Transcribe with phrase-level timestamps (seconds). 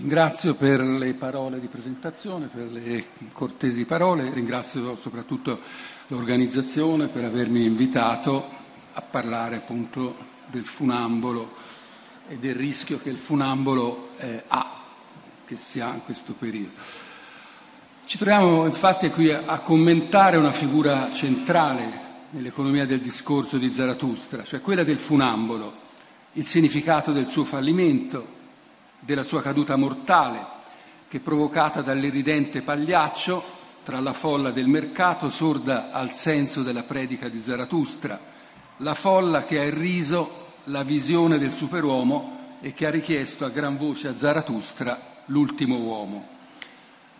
[0.00, 5.60] Ringrazio per le parole di presentazione, per le cortesi parole, ringrazio soprattutto
[6.06, 8.48] l'organizzazione per avermi invitato
[8.94, 10.16] a parlare appunto
[10.46, 11.52] del funambolo
[12.28, 14.80] e del rischio che il funambolo eh, ha,
[15.44, 16.70] che si ha in questo periodo.
[18.06, 24.62] Ci troviamo infatti qui a, commentare una figura centrale nell'economia del discorso di Zarathustra, cioè
[24.62, 25.70] quella del funambolo,
[26.32, 28.38] il significato del suo fallimento,
[29.00, 30.58] della sua caduta mortale,
[31.08, 37.40] che provocata dall'eridente pagliaccio tra la folla del mercato sorda al senso della predica di
[37.40, 38.20] Zarathustra,
[38.76, 43.76] la folla che ha irriso la visione del superuomo e che ha richiesto a gran
[43.76, 46.38] voce a Zarathustra l'ultimo uomo.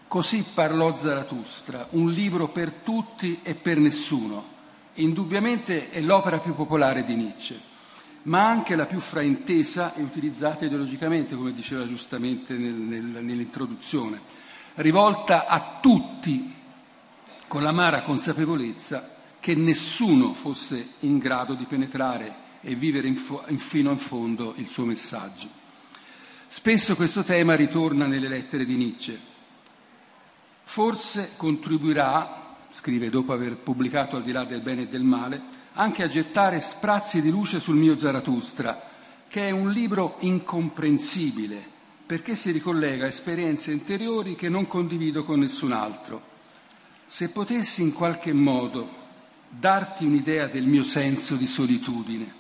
[0.07, 4.59] Così parlò Zarathustra, un libro per tutti e per nessuno.
[4.95, 7.69] Indubbiamente è l'opera più popolare di Nietzsche
[8.23, 14.21] ma anche la più fraintesa e utilizzata ideologicamente, come diceva giustamente nel, nel, nell'introduzione,
[14.77, 16.55] rivolta a tutti
[17.47, 23.59] con l'amara consapevolezza che nessuno fosse in grado di penetrare e vivere in fo- in
[23.59, 25.49] fino in fondo il suo messaggio.
[26.47, 29.19] Spesso questo tema ritorna nelle lettere di Nietzsche.
[30.63, 35.43] Forse contribuirà, scrive dopo aver pubblicato Al di là del bene e del male,
[35.75, 38.89] anche a gettare sprazzi di luce sul mio Zarathustra,
[39.29, 41.63] che è un libro incomprensibile,
[42.05, 46.29] perché si ricollega a esperienze interiori che non condivido con nessun altro.
[47.07, 48.99] Se potessi in qualche modo
[49.49, 52.39] darti un'idea del mio senso di solitudine,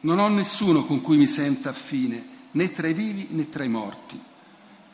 [0.00, 3.68] non ho nessuno con cui mi senta affine, né tra i vivi né tra i
[3.68, 4.20] morti.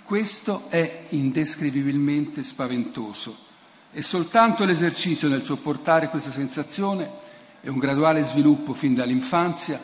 [0.05, 3.47] Questo è indescrivibilmente spaventoso
[3.93, 7.27] e soltanto l'esercizio nel sopportare questa sensazione
[7.61, 9.81] e un graduale sviluppo fin dall'infanzia,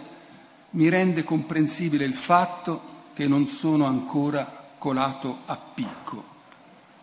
[0.71, 6.33] mi rende comprensibile il fatto che non sono ancora colato a picco.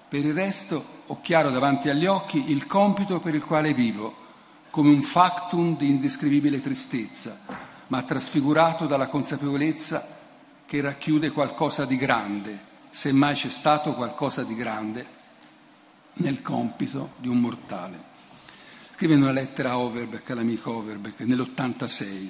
[0.07, 4.15] Per il resto ho chiaro davanti agli occhi il compito per il quale vivo,
[4.69, 7.37] come un factum di indescrivibile tristezza,
[7.87, 10.19] ma trasfigurato dalla consapevolezza
[10.65, 15.19] che racchiude qualcosa di grande, se mai c'è stato qualcosa di grande
[16.13, 18.10] nel compito di un mortale
[19.01, 22.29] scrive una lettera a Overbeck, all'amico Overbeck, nell'86.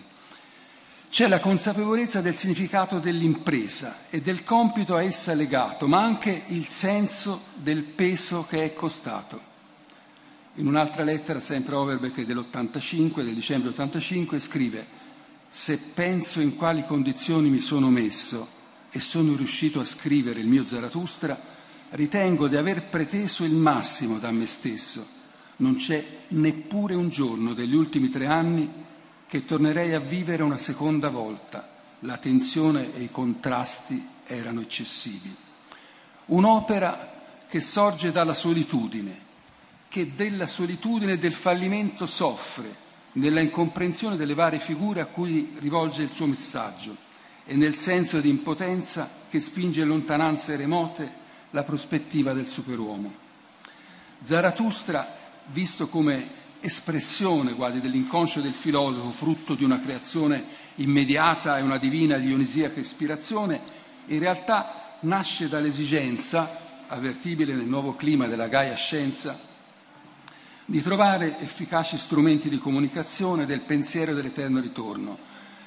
[1.10, 6.68] C'è la consapevolezza del significato dell'impresa e del compito a essa legato, ma anche il
[6.68, 9.42] senso del peso che è costato.
[10.56, 14.88] In un'altra lettera, sempre Overbeck dell'85, del dicembre 85, scrive
[15.50, 18.48] se penso in quali condizioni mi sono messo
[18.92, 21.38] e sono riuscito a scrivere il mio Zarathustra,
[21.90, 25.20] ritengo di aver preteso il massimo da me stesso
[25.58, 28.70] non c'è neppure un giorno degli ultimi tre anni
[29.28, 31.70] che tornerei a vivere una seconda volta.
[32.00, 35.34] La tensione e i contrasti erano eccessivi.
[36.26, 37.14] Un'opera
[37.48, 39.30] che sorge dalla solitudine,
[39.88, 42.76] che della solitudine e del fallimento soffre,
[43.14, 46.96] nella incomprensione delle varie figure a cui rivolge il suo messaggio
[47.46, 51.20] e nel senso di impotenza che spinge in lontananze remote
[51.52, 53.14] la prospettiva del superuomo.
[54.22, 60.44] Zarathustra visto come espressione quasi dell'inconscio del filosofo, frutto di una creazione
[60.76, 63.60] immediata e una divina dionisiaca ispirazione,
[64.08, 69.40] in realtà nasce dall'esigenza, avvertibile nel nuovo clima della Gaia Scienza,
[70.66, 75.18] di trovare efficaci strumenti di comunicazione del pensiero dell'eterno ritorno,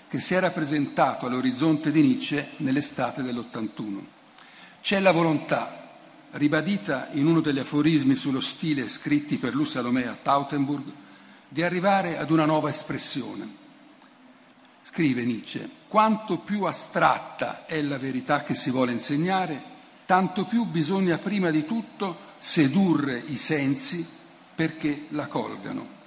[0.08, 3.98] che si era presentato all'orizzonte di Nietzsche nell'estate dell'81.
[4.80, 5.83] C'è la volontà
[6.34, 10.84] ribadita in uno degli aforismi sullo stile scritti per Lu Salomea a Tautenburg,
[11.48, 13.62] di arrivare ad una nuova espressione.
[14.82, 19.62] Scrive Nietzsche, quanto più astratta è la verità che si vuole insegnare,
[20.06, 24.06] tanto più bisogna prima di tutto sedurre i sensi
[24.54, 26.02] perché la colgano.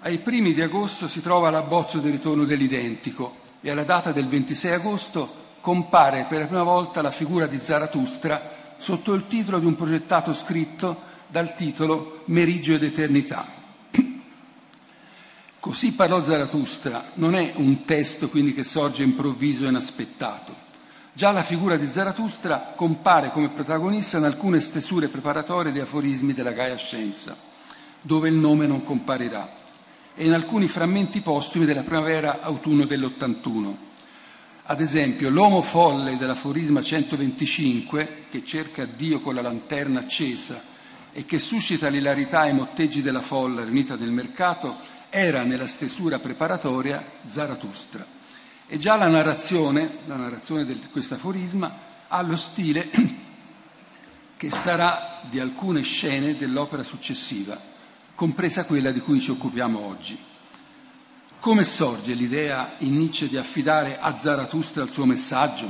[0.00, 4.72] Ai primi di agosto si trova l'abbozzo del ritorno dell'identico e alla data del 26
[4.72, 8.51] agosto compare per la prima volta la figura di Zarathustra
[8.82, 13.46] sotto il titolo di un progettato scritto dal titolo Meriggio ed Eternità.
[15.60, 20.52] Così parlò Zarathustra, non è un testo quindi che sorge improvviso e inaspettato.
[21.12, 26.50] Già la figura di Zarathustra compare come protagonista in alcune stesure preparatorie di aforismi della
[26.50, 27.36] Gaia Scienza,
[28.00, 29.48] dove il nome non comparirà,
[30.16, 33.90] e in alcuni frammenti postumi della primavera-autunno dell'81
[34.64, 40.62] ad esempio, l'uomo folle dell'aforisma 125, che cerca Dio con la lanterna accesa
[41.12, 44.76] e che suscita l'ilarità ai motteggi della folla riunita nel mercato,
[45.10, 48.06] era nella stesura preparatoria Zarathustra.
[48.68, 52.88] E già la narrazione, la narrazione di questo aforisma, ha lo stile
[54.36, 57.60] che sarà di alcune scene dell'opera successiva,
[58.14, 60.30] compresa quella di cui ci occupiamo oggi.
[61.42, 65.68] Come sorge l'idea in Nietzsche di affidare a Zarathustra il suo messaggio?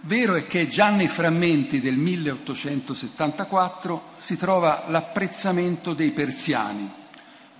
[0.00, 6.92] Vero è che già nei frammenti del 1874 si trova l'apprezzamento dei persiani.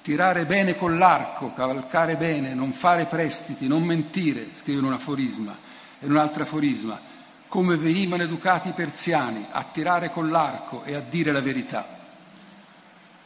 [0.02, 5.56] Tirare bene con l'arco, cavalcare bene, non fare prestiti, non mentire, scrive in un aforisma,
[6.00, 7.00] e un altro aforisma,
[7.48, 11.98] come venivano educati i persiani a tirare con l'arco e a dire la verità.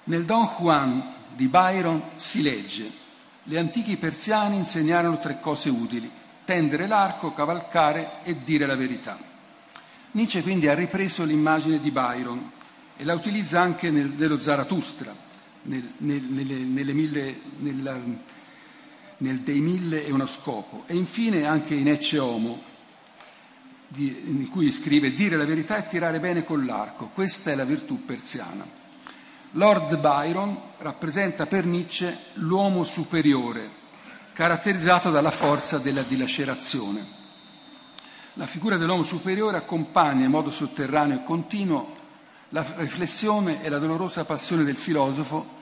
[0.04, 3.02] Nel Don Juan di Byron si legge,
[3.48, 6.10] gli antichi persiani insegnarono tre cose utili,
[6.44, 9.16] tendere l'arco, cavalcare e dire la verità.
[10.10, 12.50] Nietzsche quindi ha ripreso l'immagine di Byron
[12.96, 15.14] e la utilizza anche nel, nello Zarathustra,
[15.62, 17.96] nel, nel, nelle, nelle mille, nella,
[19.18, 20.82] nel dei mille e uno scopo.
[20.86, 22.60] E infine anche in Ecce Homo,
[23.86, 27.10] di, in cui scrive dire la verità e tirare bene con l'arco.
[27.14, 28.85] Questa è la virtù persiana.
[29.52, 33.70] Lord Byron rappresenta per Nietzsche l'uomo superiore,
[34.32, 37.14] caratterizzato dalla forza della dilacerazione.
[38.34, 41.94] La figura dell'uomo superiore accompagna in modo sotterraneo e continuo
[42.50, 45.54] la riflessione e la dolorosa passione del filosofo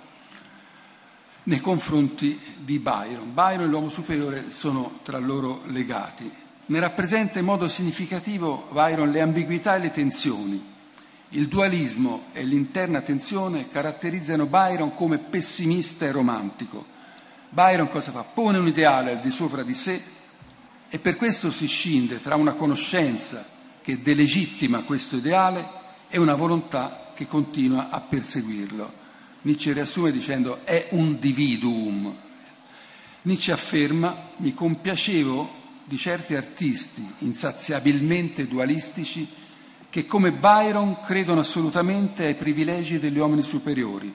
[1.44, 3.32] nei confronti di Byron.
[3.32, 6.30] Byron e l'uomo superiore sono tra loro legati.
[6.66, 10.72] Ne rappresenta in modo significativo Byron le ambiguità e le tensioni.
[11.34, 16.92] Il dualismo e l'interna tensione caratterizzano Byron come pessimista e romantico
[17.54, 18.22] Byron cosa fa?
[18.22, 20.02] Pone un ideale al di sopra di sé
[20.88, 23.46] e per questo si scinde tra una conoscenza
[23.80, 25.64] che delegittima questo ideale
[26.08, 28.92] e una volontà che continua a perseguirlo.
[29.42, 32.12] Nietzsche riassume dicendo è un dividuum.
[33.22, 39.28] Nietzsche afferma mi compiacevo di certi artisti insaziabilmente dualistici
[39.94, 44.12] che come Byron credono assolutamente ai privilegi degli uomini superiori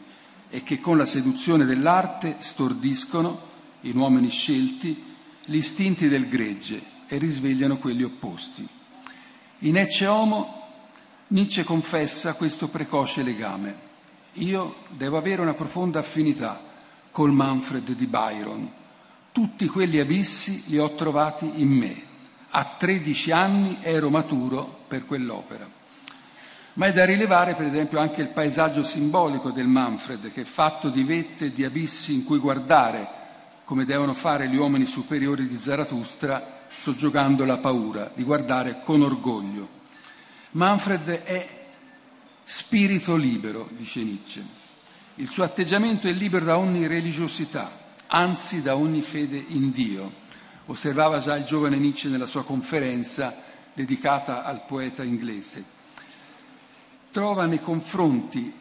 [0.50, 3.40] e che con la seduzione dell'arte stordiscono,
[3.84, 5.02] in uomini scelti,
[5.46, 8.68] gli istinti del gregge e risvegliano quelli opposti.
[9.60, 10.68] In Ecce Homo
[11.28, 13.74] Nietzsche confessa questo precoce legame.
[14.34, 16.62] Io devo avere una profonda affinità
[17.10, 18.70] col Manfred di Byron.
[19.32, 22.08] Tutti quegli abissi li ho trovati in me.
[22.52, 25.68] A 13 anni ero maturo per quell'opera.
[26.74, 30.90] Ma è da rilevare, per esempio, anche il paesaggio simbolico del Manfred, che è fatto
[30.90, 33.08] di vette e di abissi in cui guardare,
[33.66, 39.68] come devono fare gli uomini superiori di Zarathustra, soggiogando la paura, di guardare con orgoglio.
[40.52, 41.48] Manfred è
[42.44, 44.44] spirito libero, dice Nietzsche.
[45.16, 47.70] Il suo atteggiamento è libero da ogni religiosità,
[48.08, 50.28] anzi da ogni fede in Dio.
[50.70, 53.36] Osservava già il giovane Nietzsche nella sua conferenza
[53.74, 55.78] dedicata al poeta inglese
[57.12, 58.54] trova nei confronti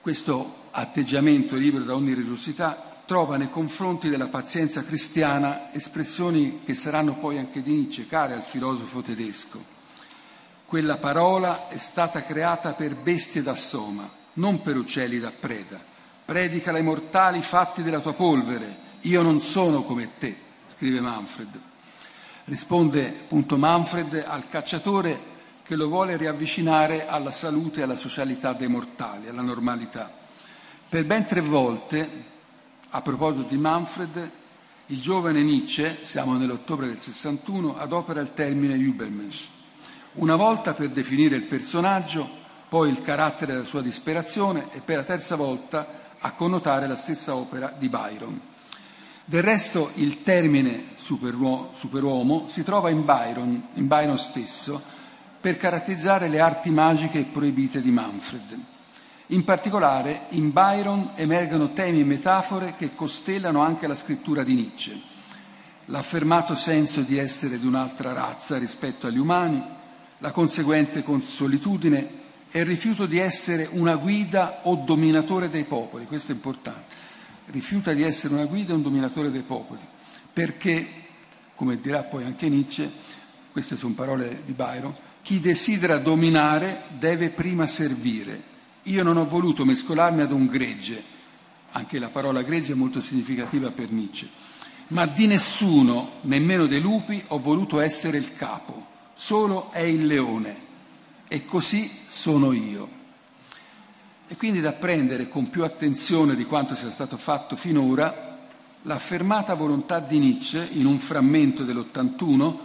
[0.00, 7.14] questo atteggiamento libero da ogni religiosità, trova nei confronti della pazienza cristiana espressioni che saranno
[7.14, 9.76] poi anche di Nietzsche, care al filosofo tedesco.
[10.66, 15.80] Quella parola è stata creata per bestie da soma, non per uccelli da preda.
[16.24, 18.86] Predicala ai mortali fatti della tua polvere.
[19.02, 20.36] Io non sono come te,
[20.74, 21.60] scrive Manfred.
[22.44, 28.68] Risponde appunto Manfred al cacciatore che lo vuole riavvicinare alla salute e alla socialità dei
[28.68, 30.10] mortali, alla normalità.
[30.88, 32.24] Per ben tre volte,
[32.88, 34.30] a proposito di Manfred,
[34.86, 39.46] il giovane Nietzsche, siamo nell'ottobre del 61, adopera il termine Übermensch.
[40.14, 42.26] Una volta per definire il personaggio,
[42.68, 47.36] poi il carattere della sua disperazione e per la terza volta a connotare la stessa
[47.36, 48.47] opera di Byron.
[49.30, 54.80] Del resto il termine superuomo, superuomo si trova in Byron, in Byron stesso,
[55.38, 58.58] per caratterizzare le arti magiche proibite di Manfred.
[59.26, 64.98] In particolare, in Byron emergono temi e metafore che costellano anche la scrittura di Nietzsche.
[65.84, 69.62] L'affermato senso di essere di un'altra razza rispetto agli umani,
[70.20, 72.10] la conseguente consolitudine
[72.50, 77.07] e il rifiuto di essere una guida o dominatore dei popoli, questo è importante,
[77.50, 79.80] rifiuta di essere una guida o un dominatore dei popoli,
[80.32, 80.88] perché,
[81.54, 82.90] come dirà poi anche Nietzsche,
[83.52, 88.56] queste sono parole di Byron, chi desidera dominare deve prima servire.
[88.84, 91.02] Io non ho voluto mescolarmi ad un gregge,
[91.72, 94.28] anche la parola gregge è molto significativa per Nietzsche,
[94.88, 100.66] ma di nessuno, nemmeno dei lupi, ho voluto essere il capo, solo è il leone
[101.28, 102.97] e così sono io.
[104.30, 108.36] E quindi da prendere con più attenzione di quanto sia stato fatto finora
[108.82, 112.56] l'affermata volontà di Nietzsche in un frammento dell'81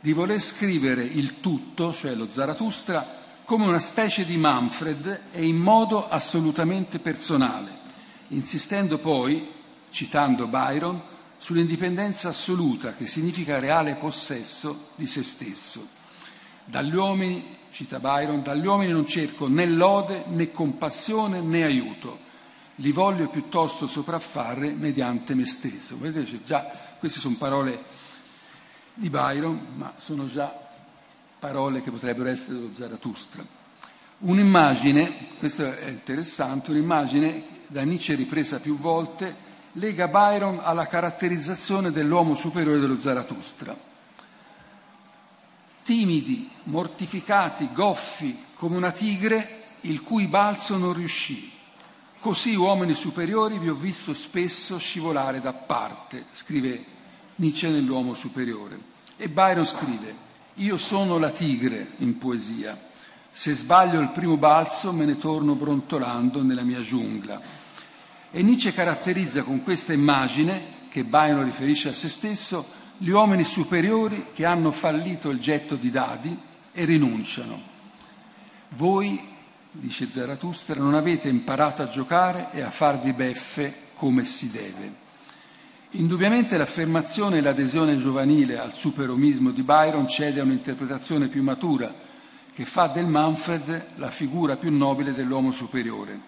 [0.00, 5.56] di voler scrivere il tutto, cioè lo Zarathustra, come una specie di Manfred e in
[5.56, 7.70] modo assolutamente personale,
[8.28, 9.48] insistendo poi,
[9.90, 11.02] citando Byron,
[11.36, 15.86] sull'indipendenza assoluta che significa reale possesso di se stesso.
[16.64, 22.18] Dagli uomini, cita Byron, dagli uomini non cerco né lode né compassione né aiuto,
[22.76, 25.96] li voglio piuttosto sopraffare mediante me stesso.
[25.96, 26.68] Vedete, già,
[26.98, 27.84] queste sono parole
[28.94, 30.52] di Byron, ma sono già
[31.38, 33.46] parole che potrebbero essere dello Zarathustra.
[34.18, 39.36] Un'immagine, questo è interessante, un'immagine da Nietzsche ripresa più volte,
[39.74, 43.87] lega Byron alla caratterizzazione dell'uomo superiore dello Zarathustra.
[45.88, 51.50] Timidi, mortificati, goffi come una tigre il cui balzo non riuscì.
[52.20, 56.84] Così uomini superiori vi ho visto spesso scivolare da parte, scrive
[57.36, 58.78] Nietzsche nell'uomo superiore.
[59.16, 60.14] E Byron scrive,
[60.56, 62.78] io sono la tigre in poesia,
[63.30, 67.40] se sbaglio il primo balzo me ne torno brontolando nella mia giungla.
[68.30, 74.26] E Nietzsche caratterizza con questa immagine, che Byron riferisce a se stesso, gli uomini superiori
[74.34, 76.36] che hanno fallito il getto di dadi
[76.72, 77.60] e rinunciano.
[78.70, 79.20] Voi,
[79.70, 85.06] dice Zarathustra, non avete imparato a giocare e a farvi beffe come si deve.
[85.92, 91.94] Indubbiamente l'affermazione e l'adesione giovanile al superomismo di Byron cede a un'interpretazione più matura
[92.52, 96.20] che fa del Manfred la figura più nobile dell'uomo superiore,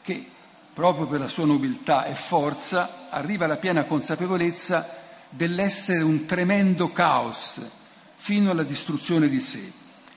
[0.00, 0.26] che
[0.72, 7.60] proprio per la sua nobiltà e forza, arriva alla piena consapevolezza dell'essere un tremendo caos
[8.14, 9.72] fino alla distruzione di sé,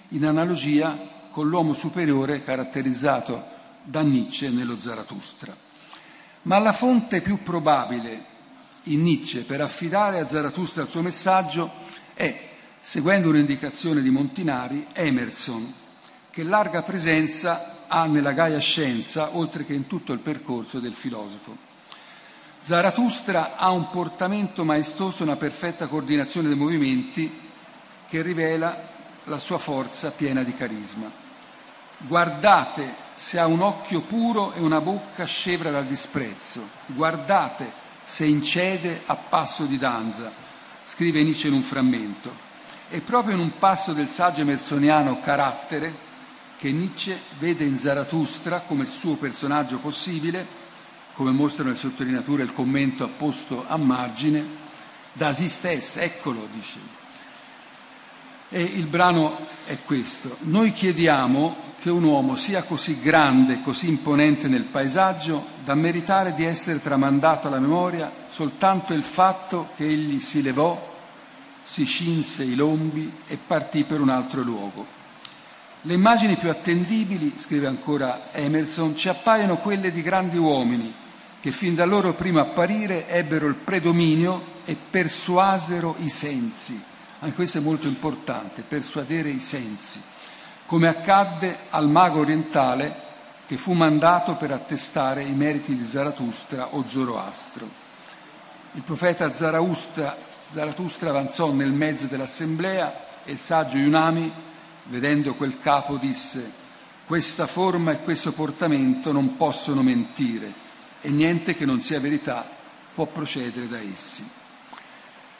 [0.09, 0.97] in analogia
[1.31, 5.55] con l'uomo superiore caratterizzato da Nietzsche nello Zarathustra.
[6.43, 8.25] Ma la fonte più probabile
[8.83, 11.71] in Nietzsche per affidare a Zarathustra il suo messaggio
[12.13, 12.49] è,
[12.79, 15.73] seguendo un'indicazione di Montinari, Emerson,
[16.31, 21.68] che larga presenza ha nella Gaia Scienza, oltre che in tutto il percorso del filosofo.
[22.61, 27.47] Zarathustra ha un portamento maestoso, una perfetta coordinazione dei movimenti
[28.07, 28.87] che rivela
[29.25, 31.09] la sua forza piena di carisma.
[31.99, 36.67] Guardate se ha un occhio puro e una bocca scevra dal disprezzo.
[36.85, 37.71] Guardate
[38.03, 40.31] se incede a passo di danza,
[40.85, 42.47] scrive Nietzsche in un frammento.
[42.89, 46.07] E proprio in un passo del saggio emersoniano carattere,
[46.57, 50.58] che Nietzsche vede in Zarathustra come il suo personaggio possibile,
[51.19, 54.41] come mostrano le sottolineature e il commento apposto a margine,
[55.11, 56.79] da si stessa, eccolo, dice.
[58.47, 60.37] E il brano è questo.
[60.43, 66.45] Noi chiediamo che un uomo sia così grande, così imponente nel paesaggio, da meritare di
[66.45, 71.01] essere tramandato alla memoria soltanto il fatto che egli si levò,
[71.61, 74.85] si cinse i lombi e partì per un altro luogo.
[75.81, 81.07] Le immagini più attendibili, scrive ancora Emerson, ci appaiono quelle di grandi uomini
[81.41, 86.81] che fin dal loro primo apparire ebbero il predominio e persuasero i sensi.
[87.19, 90.01] Anche questo è molto importante, persuadere i sensi,
[90.65, 93.07] come accadde al mago orientale
[93.47, 97.67] che fu mandato per attestare i meriti di Zarathustra o Zoroastro.
[98.73, 100.15] Il profeta Zarathustra,
[101.09, 104.31] avanzò nel mezzo dell'assemblea e il saggio Yunami
[104.83, 106.51] vedendo quel capo, disse,
[107.05, 110.67] questa forma e questo portamento non possono mentire
[111.01, 112.47] e niente che non sia verità
[112.93, 114.27] può procedere da essi.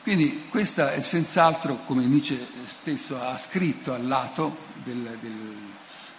[0.01, 5.55] Quindi questa è senz'altro, come Nietzsche stesso ha scritto al lato del, del,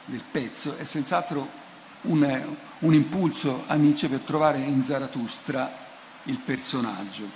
[0.04, 1.49] del pezzo, è senz'altro
[2.02, 5.73] un, un impulso a Nietzsche per trovare in Zarathustra
[6.25, 7.28] il personaggio.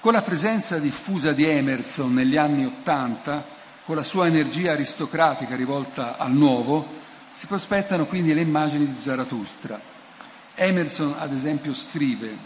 [0.00, 3.44] Con la presenza diffusa di Emerson negli anni Ottanta,
[3.84, 6.98] con la sua energia aristocratica rivolta al nuovo,
[7.32, 9.80] si prospettano quindi le immagini di Zarathustra.
[10.62, 12.36] Emerson, ad esempio, scrive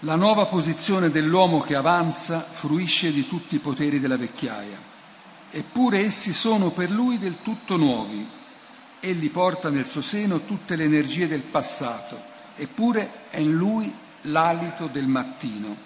[0.00, 4.76] La nuova posizione dell'uomo che avanza fruisce di tutti i poteri della vecchiaia,
[5.50, 8.26] eppure essi sono per lui del tutto nuovi.
[8.98, 12.20] Egli porta nel suo seno tutte le energie del passato,
[12.56, 15.76] eppure è in lui l'alito del mattino.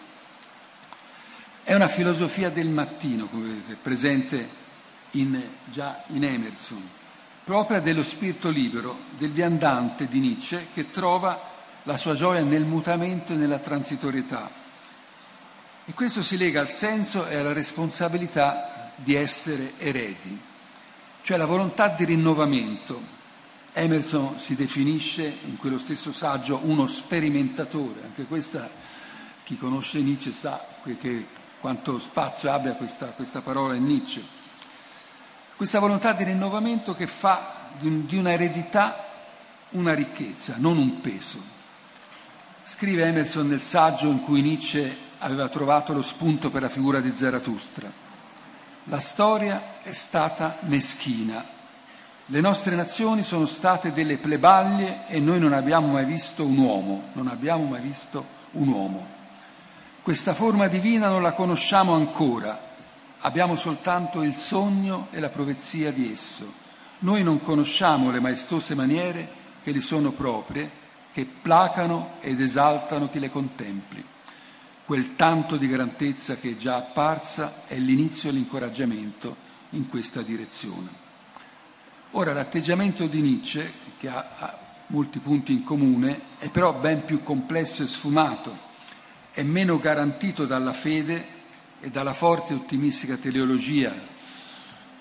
[1.62, 4.48] È una filosofia del mattino, come vedete, presente
[5.12, 7.02] in, già in Emerson,
[7.44, 13.34] propria dello spirito libero, del viandante di Nietzsche, che trova la sua gioia nel mutamento
[13.34, 14.50] e nella transitorietà.
[15.84, 20.40] E questo si lega al senso e alla responsabilità di essere eredi,
[21.22, 23.12] cioè la volontà di rinnovamento.
[23.74, 28.70] Emerson si definisce in quello stesso saggio uno sperimentatore, anche questa
[29.42, 30.64] chi conosce Nietzsche sa
[30.98, 31.26] che
[31.60, 34.42] quanto spazio abbia questa, questa parola in Nietzsche.
[35.56, 39.04] Questa volontà di rinnovamento che fa di, di una eredità
[39.74, 41.38] una ricchezza, non un peso.
[42.64, 47.12] Scrive Emerson nel saggio in cui Nietzsche aveva trovato lo spunto per la figura di
[47.12, 47.90] Zarathustra.
[48.84, 51.44] La storia è stata meschina.
[52.26, 57.08] Le nostre nazioni sono state delle plebaglie e noi non abbiamo mai visto un uomo,
[57.12, 59.06] non abbiamo mai visto un uomo.
[60.02, 62.73] Questa forma divina non la conosciamo ancora,
[63.24, 66.62] abbiamo soltanto il sogno e la profezia di esso.
[67.00, 73.18] Noi non conosciamo le maestose maniere che gli sono proprie, che placano ed esaltano chi
[73.18, 74.04] le contempli.
[74.84, 79.36] Quel tanto di grandezza che è già apparsa è l'inizio e l'incoraggiamento
[79.70, 81.02] in questa direzione.
[82.12, 87.22] Ora l'atteggiamento di Nietzsche, che ha, ha molti punti in comune, è però ben più
[87.22, 88.72] complesso e sfumato
[89.32, 91.42] è meno garantito dalla fede
[91.84, 93.92] e dalla forte e ottimistica teleologia,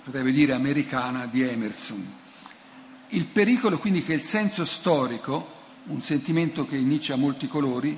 [0.04, 2.14] potrebbe dire americana, di Emerson.
[3.08, 5.48] Il pericolo quindi che il senso storico,
[5.86, 7.98] un sentimento che in Nietzsche ha molti colori,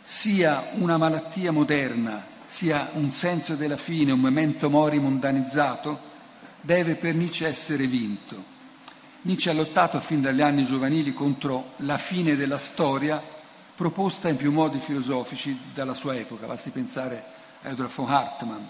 [0.00, 6.00] sia una malattia moderna, sia un senso della fine, un memento mori mondanizzato,
[6.62, 8.50] deve per Nietzsche essere vinto.
[9.22, 13.22] Nietzsche ha lottato fin dagli anni giovanili contro la fine della storia
[13.74, 17.31] proposta in più modi filosofici dalla sua epoca, basti pensare a
[17.62, 18.62] Edward von Hartmann.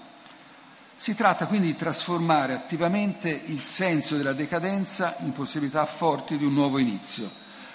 [0.95, 6.53] Si tratta quindi di trasformare attivamente il senso della decadenza in possibilità forti di un
[6.53, 7.29] nuovo inizio.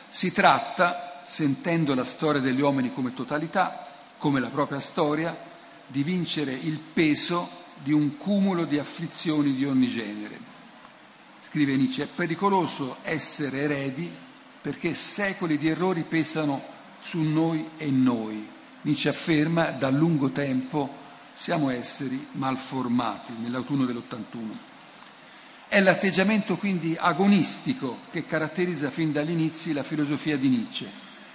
[0.10, 3.86] Si tratta, sentendo la storia degli uomini come totalità,
[4.18, 5.36] come la propria storia,
[5.86, 7.50] di vincere il peso
[7.84, 10.40] di un cumulo di afflizioni di ogni genere.
[11.42, 14.10] Scrive Nietzsche, è pericoloso essere eredi
[14.62, 16.62] perché secoli di errori pesano
[17.00, 18.50] su noi e noi.
[18.82, 21.06] Nietzsche afferma da lungo tempo
[21.38, 24.58] siamo esseri malformati nell'autunno dell'81.
[25.68, 30.90] È l'atteggiamento quindi agonistico che caratterizza fin dagli inizi la filosofia di Nietzsche,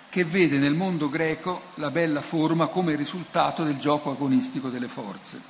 [0.09, 5.41] che vede nel mondo greco la bella forma come risultato del gioco agonistico delle forze.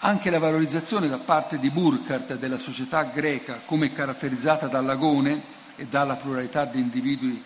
[0.00, 5.42] Anche la valorizzazione da parte di Burkhardt della società greca come caratterizzata dall'agone
[5.76, 7.40] e dalla pluralità di individui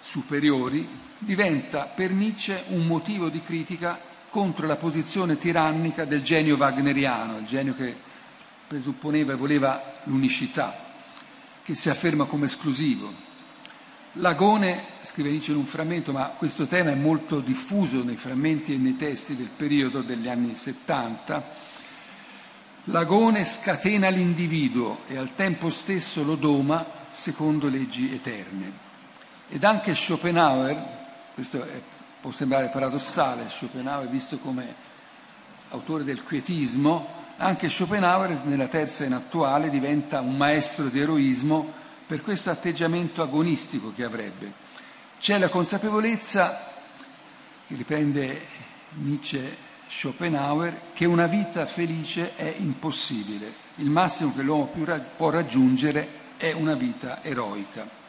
[0.00, 7.36] superiori diventa per Nietzsche un motivo di critica contro la posizione tirannica del genio wagneriano,
[7.36, 7.94] il genio che
[8.66, 10.74] presupponeva e voleva l'unicità,
[11.62, 13.12] che si afferma come esclusivo.
[14.14, 18.78] L'agone, scrive Nietzsche in un frammento, ma questo tema è molto diffuso nei frammenti e
[18.78, 21.50] nei testi del periodo degli anni 70,
[22.84, 28.72] l'agone scatena l'individuo e al tempo stesso lo doma secondo leggi eterne.
[29.50, 31.00] Ed anche Schopenhauer,
[31.34, 31.80] questo è,
[32.22, 34.72] può sembrare paradossale, Schopenhauer visto come
[35.70, 42.22] autore del quietismo, anche Schopenhauer nella terza in attuale diventa un maestro di eroismo per
[42.22, 44.52] questo atteggiamento agonistico che avrebbe.
[45.18, 46.70] C'è la consapevolezza,
[47.66, 48.46] che riprende
[48.90, 49.56] Nietzsche
[49.88, 53.52] Schopenhauer, che una vita felice è impossibile.
[53.76, 54.72] Il massimo che l'uomo
[55.16, 58.01] può raggiungere è una vita eroica.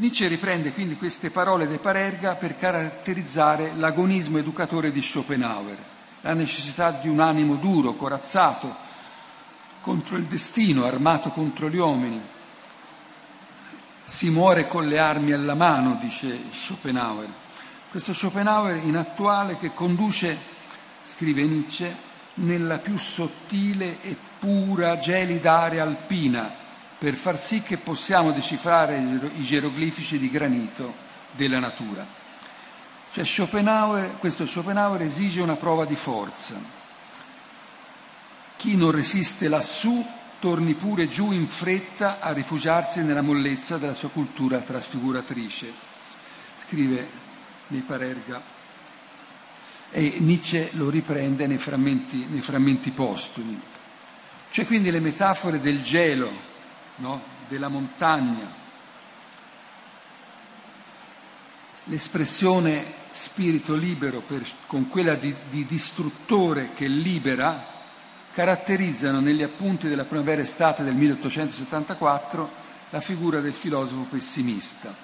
[0.00, 5.76] Nietzsche riprende quindi queste parole de Parerga per caratterizzare l'agonismo educatore di Schopenhauer,
[6.22, 8.74] la necessità di un animo duro, corazzato,
[9.82, 12.18] contro il destino, armato contro gli uomini.
[14.02, 17.28] Si muore con le armi alla mano, dice Schopenhauer.
[17.90, 20.34] Questo Schopenhauer in attuale che conduce,
[21.04, 21.94] scrive Nietzsche,
[22.36, 26.50] nella più sottile e pura gelida area alpina,
[27.00, 30.92] per far sì che possiamo decifrare i geroglifici di granito
[31.30, 32.06] della natura.
[33.10, 36.56] Cioè Schopenhauer, questo Schopenhauer esige una prova di forza.
[38.54, 40.06] Chi non resiste lassù
[40.40, 45.72] torni pure giù in fretta a rifugiarsi nella mollezza della sua cultura trasfiguratrice,
[46.66, 47.08] scrive
[47.68, 48.42] nei Parerga.
[49.90, 53.58] E Nietzsche lo riprende nei frammenti, nei frammenti postumi.
[54.50, 56.48] Cioè quindi le metafore del gelo,
[57.00, 57.22] no?
[57.48, 58.58] della montagna.
[61.84, 67.66] L'espressione spirito libero per, con quella di, di distruttore che libera
[68.32, 72.58] caratterizzano negli appunti della primavera estate del 1874
[72.90, 74.94] la figura del filosofo pessimista.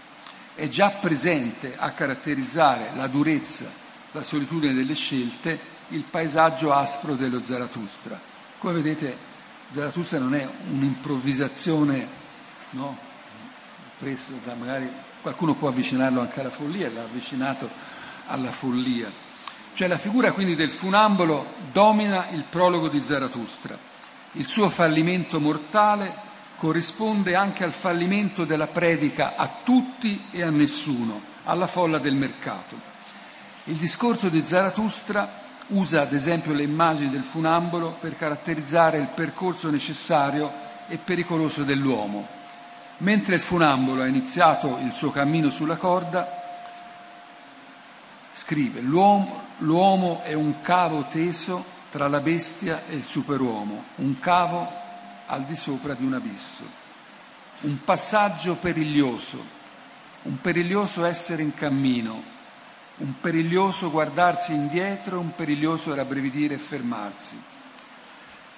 [0.54, 3.66] È già presente a caratterizzare la durezza,
[4.12, 8.18] la solitudine delle scelte, il paesaggio aspro dello Zarathustra.
[8.58, 9.34] Come vedete
[9.70, 12.08] Zarathustra non è un'improvvisazione,
[12.70, 12.96] no?
[13.98, 17.68] Preso da magari qualcuno può avvicinarlo anche alla follia, l'ha avvicinato
[18.26, 19.10] alla follia.
[19.74, 23.76] Cioè la figura quindi del funambolo domina il prologo di Zarathustra.
[24.32, 26.14] Il suo fallimento mortale
[26.56, 32.94] corrisponde anche al fallimento della predica a tutti e a nessuno, alla folla del mercato.
[33.64, 39.70] Il discorso di Zarathustra usa ad esempio le immagini del funambolo per caratterizzare il percorso
[39.70, 40.52] necessario
[40.88, 42.26] e pericoloso dell'uomo.
[42.98, 46.44] Mentre il funambolo ha iniziato il suo cammino sulla corda,
[48.32, 54.70] scrive l'uomo, l'uomo è un cavo teso tra la bestia e il superuomo, un cavo
[55.26, 56.64] al di sopra di un abisso,
[57.62, 59.54] un passaggio periglioso,
[60.22, 62.34] un periglioso essere in cammino,
[62.98, 67.40] un periglioso guardarsi indietro, un periglioso rabbrividire e fermarsi.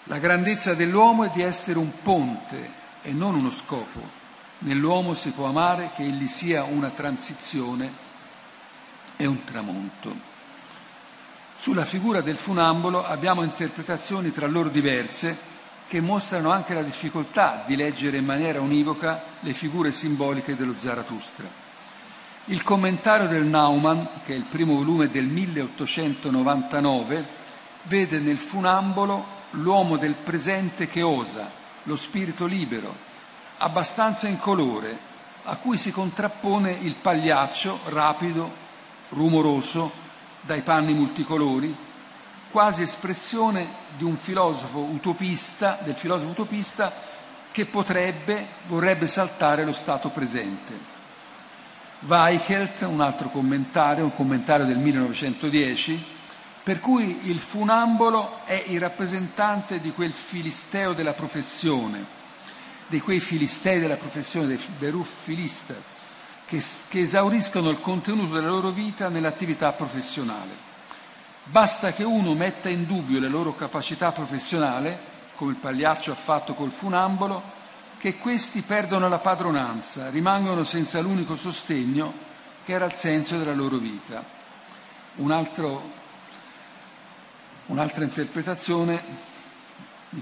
[0.04, 2.70] La grandezza dell'uomo è di essere un ponte
[3.02, 4.16] e non uno scopo.
[4.60, 7.92] Nell'uomo si può amare che egli sia una transizione
[9.16, 10.36] e un tramonto.
[11.58, 15.36] Sulla figura del funambolo abbiamo interpretazioni tra loro diverse
[15.88, 21.67] che mostrano anche la difficoltà di leggere in maniera univoca le figure simboliche dello Zarathustra.
[22.50, 27.22] Il commentario del Naumann, che è il primo volume del 1899,
[27.82, 31.50] vede nel funambolo l'uomo del presente che osa,
[31.82, 32.96] lo spirito libero,
[33.58, 34.98] abbastanza incolore,
[35.44, 38.50] a cui si contrappone il pagliaccio rapido,
[39.10, 39.92] rumoroso,
[40.40, 41.76] dai panni multicolori,
[42.50, 46.90] quasi espressione di un filosofo utopista, del filosofo utopista
[47.52, 50.97] che potrebbe, vorrebbe saltare lo stato presente.
[52.00, 56.16] Weichelt, un altro commentario, un commentario del 1910,
[56.62, 62.04] per cui il funambolo è il rappresentante di quel filisteo della professione,
[62.86, 65.82] di quei filistei della professione, dei beruf filister,
[66.46, 70.66] che, che esauriscono il contenuto della loro vita nell'attività professionale.
[71.44, 74.96] Basta che uno metta in dubbio le loro capacità professionali,
[75.34, 77.56] come il pagliaccio ha fatto col funambolo,
[77.98, 82.26] che questi perdono la padronanza, rimangono senza l'unico sostegno
[82.64, 84.24] che era il senso della loro vita.
[85.16, 85.90] Un altro,
[87.66, 89.02] un'altra interpretazione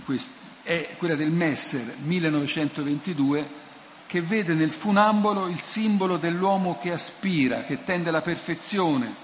[0.04, 0.30] quest-
[0.62, 3.64] è quella del Messer 1922
[4.06, 9.14] che vede nel funambolo il simbolo dell'uomo che aspira, che tende alla perfezione,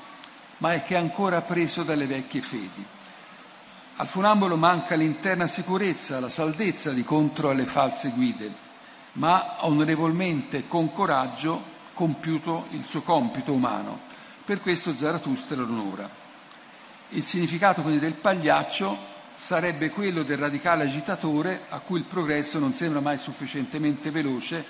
[0.58, 2.84] ma è che è ancora preso dalle vecchie fedi.
[3.96, 8.50] Al funambolo manca l'interna sicurezza, la saldezza di contro alle false guide,
[9.12, 14.00] ma ha onorevolmente con coraggio compiuto il suo compito umano.
[14.44, 16.09] Per questo Zarathustra lo onora.
[17.11, 22.74] Il significato quindi del pagliaccio sarebbe quello del radicale agitatore a cui il progresso non
[22.74, 24.64] sembra mai sufficientemente veloce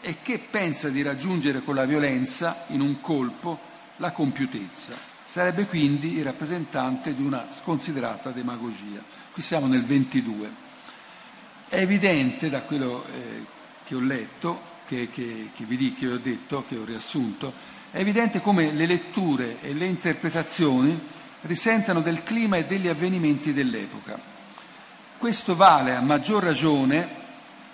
[0.00, 3.58] e che pensa di raggiungere con la violenza, in un colpo,
[3.96, 5.13] la compiutezza.
[5.24, 9.02] Sarebbe quindi il rappresentante di una sconsiderata demagogia.
[9.32, 10.62] Qui siamo nel 22.
[11.68, 13.44] È evidente da quello eh,
[13.84, 17.52] che ho letto, che, che, che vi che ho detto, che ho riassunto,
[17.90, 21.00] è evidente come le letture e le interpretazioni
[21.42, 24.32] risentano del clima e degli avvenimenti dell'epoca.
[25.16, 27.22] Questo vale a maggior ragione,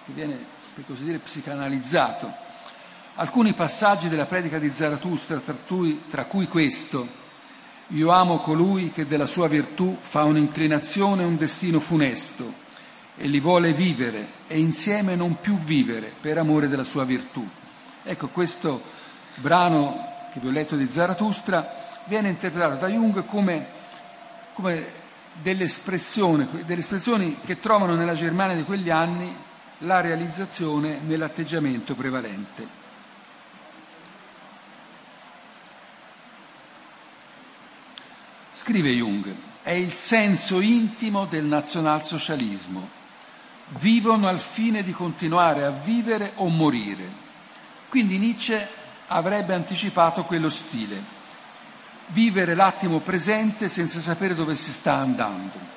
[0.04, 0.38] che viene,
[0.74, 2.33] per così dire, psicanalizzato.
[3.16, 7.07] Alcuni passaggi della predica di Zarathustra, tra cui, tra cui questo,
[7.88, 12.66] io amo colui che della sua virtù fa un'inclinazione e un destino funesto,
[13.18, 17.46] e li vuole vivere e insieme non più vivere per amore della sua virtù.
[18.04, 18.81] Ecco, questo
[19.35, 23.66] brano che vi ho letto di Zarathustra viene interpretato da Jung come,
[24.52, 24.87] come
[25.42, 25.68] delle,
[26.64, 29.35] delle espressioni che trovano nella Germania di quegli anni
[29.78, 32.76] la realizzazione nell'atteggiamento prevalente.
[38.52, 42.97] Scrive Jung, è il senso intimo del nazionalsocialismo
[43.70, 47.26] vivono al fine di continuare a vivere o morire.
[47.88, 48.68] Quindi Nietzsche
[49.09, 51.02] avrebbe anticipato quello stile,
[52.09, 55.76] vivere l'attimo presente senza sapere dove si sta andando.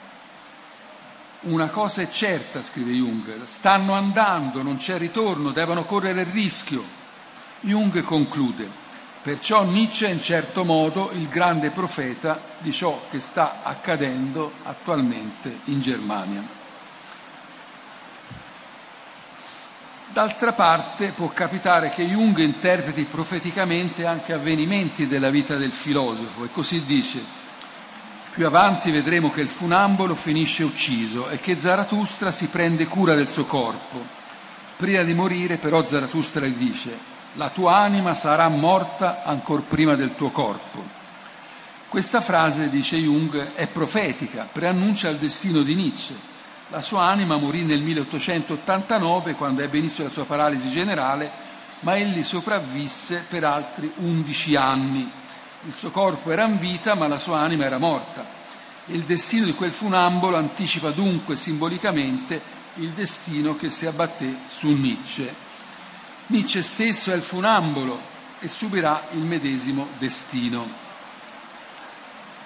[1.41, 6.83] Una cosa è certa, scrive Jung, stanno andando, non c'è ritorno, devono correre il rischio.
[7.61, 8.69] Jung conclude,
[9.21, 15.61] perciò Nietzsche è in certo modo il grande profeta di ciò che sta accadendo attualmente
[15.65, 16.60] in Germania.
[20.13, 26.49] D'altra parte può capitare che Jung interpreti profeticamente anche avvenimenti della vita del filosofo e
[26.51, 27.39] così dice
[28.31, 33.31] più avanti vedremo che il funambolo finisce ucciso e che Zarathustra si prende cura del
[33.31, 34.03] suo corpo.
[34.75, 36.89] Prima di morire però Zarathustra gli dice
[37.35, 40.83] la tua anima sarà morta ancora prima del tuo corpo.
[41.87, 46.30] Questa frase, dice Jung, è profetica, preannuncia il destino di Nietzsche
[46.71, 51.29] la sua anima morì nel 1889 quando ebbe inizio la sua paralisi generale,
[51.81, 55.11] ma egli sopravvisse per altri 11 anni.
[55.67, 58.25] Il suo corpo era in vita, ma la sua anima era morta.
[58.85, 62.41] Il destino di quel funambolo anticipa dunque simbolicamente
[62.75, 65.33] il destino che si abbatté su Nietzsche.
[66.27, 67.99] Nietzsche stesso è il funambolo
[68.39, 70.65] e subirà il medesimo destino.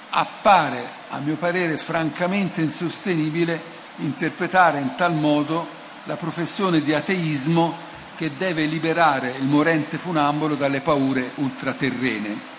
[0.09, 5.67] Appare, a mio parere, francamente insostenibile interpretare in tal modo
[6.03, 7.83] la professione di ateismo
[8.15, 12.53] che deve liberare il morente funambolo dalle paure ultraterrene.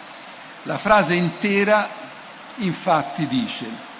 [0.65, 1.89] La frase intera
[2.57, 3.95] infatti dice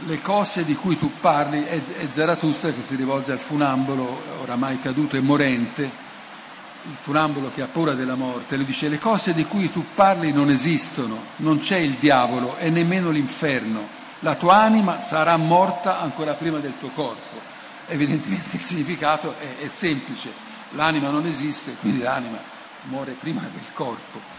[0.00, 5.16] le cose di cui tu parli è, Zarathustra che si rivolge al funambolo oramai caduto
[5.16, 9.72] e morente, il funambolo che ha paura della morte, le dice le cose di cui
[9.72, 13.88] tu parli non esistono, non c'è il diavolo e nemmeno l'inferno,
[14.20, 17.54] la tua anima sarà morta ancora prima del tuo corpo.
[17.88, 20.32] Evidentemente il significato è, è semplice,
[20.70, 22.38] l'anima non esiste, quindi l'anima
[22.84, 24.34] muore prima del corpo.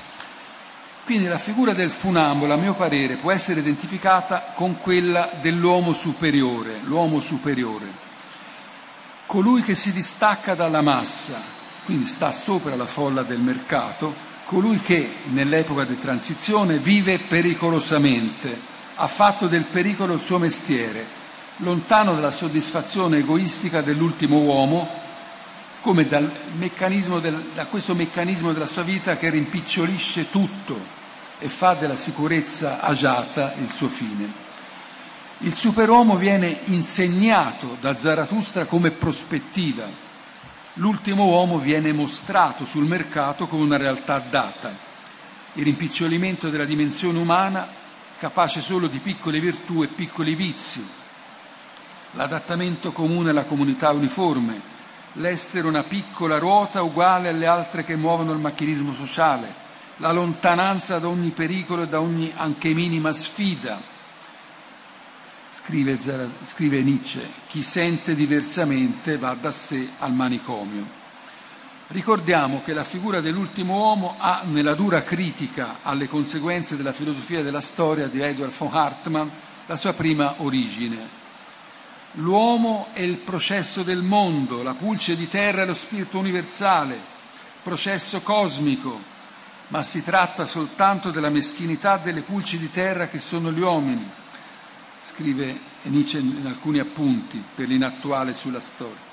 [1.06, 6.82] Quindi la figura del funambolo, a mio parere, può essere identificata con quella dell'uomo superiore,
[6.84, 7.86] l'uomo superiore,
[9.26, 11.40] colui che si distacca dalla massa,
[11.86, 14.13] quindi sta sopra la folla del mercato,
[14.44, 18.60] colui che nell'epoca di transizione vive pericolosamente,
[19.00, 21.06] ha fatto del pericolo il suo mestiere,
[21.58, 24.90] lontano dalla soddisfazione egoistica dell'ultimo uomo,
[25.82, 26.30] come dal
[27.22, 30.96] del, da questo meccanismo della sua vita che rimpicciolisce tutto
[31.40, 34.46] e fa della sicurezza agiata il suo fine.
[35.42, 39.86] Il superuomo viene insegnato da Zarathustra come prospettiva,
[40.76, 44.76] l'ultimo uomo viene mostrato sul mercato come una realtà data.
[45.54, 47.77] Il rimpicciolimento della dimensione umana
[48.20, 50.86] capace solo di piccole virtù e piccoli vizi,
[52.12, 54.60] l'adattamento comune alla comunità uniforme,
[55.14, 59.66] l'essere una piccola ruota uguale alle altre che muovono il macchinismo sociale,
[59.98, 63.96] la lontananza da ogni pericolo e da ogni anche minima sfida.
[65.52, 65.98] Scrive,
[66.44, 71.06] scrive Nietzsche, chi sente diversamente va da sé al manicomio.
[71.89, 77.62] Ricordiamo che la figura dell'ultimo uomo ha, nella dura critica alle conseguenze della filosofia della
[77.62, 79.28] storia di Edward von Hartmann,
[79.67, 81.15] la sua prima origine.
[82.13, 87.00] L'uomo è il processo del mondo, la pulce di terra è lo spirito universale,
[87.63, 89.00] processo cosmico,
[89.69, 94.10] ma si tratta soltanto della meschinità delle pulci di terra che sono gli uomini,
[95.04, 99.06] scrive Nietzsche in alcuni appunti per l'inattuale sulla storia.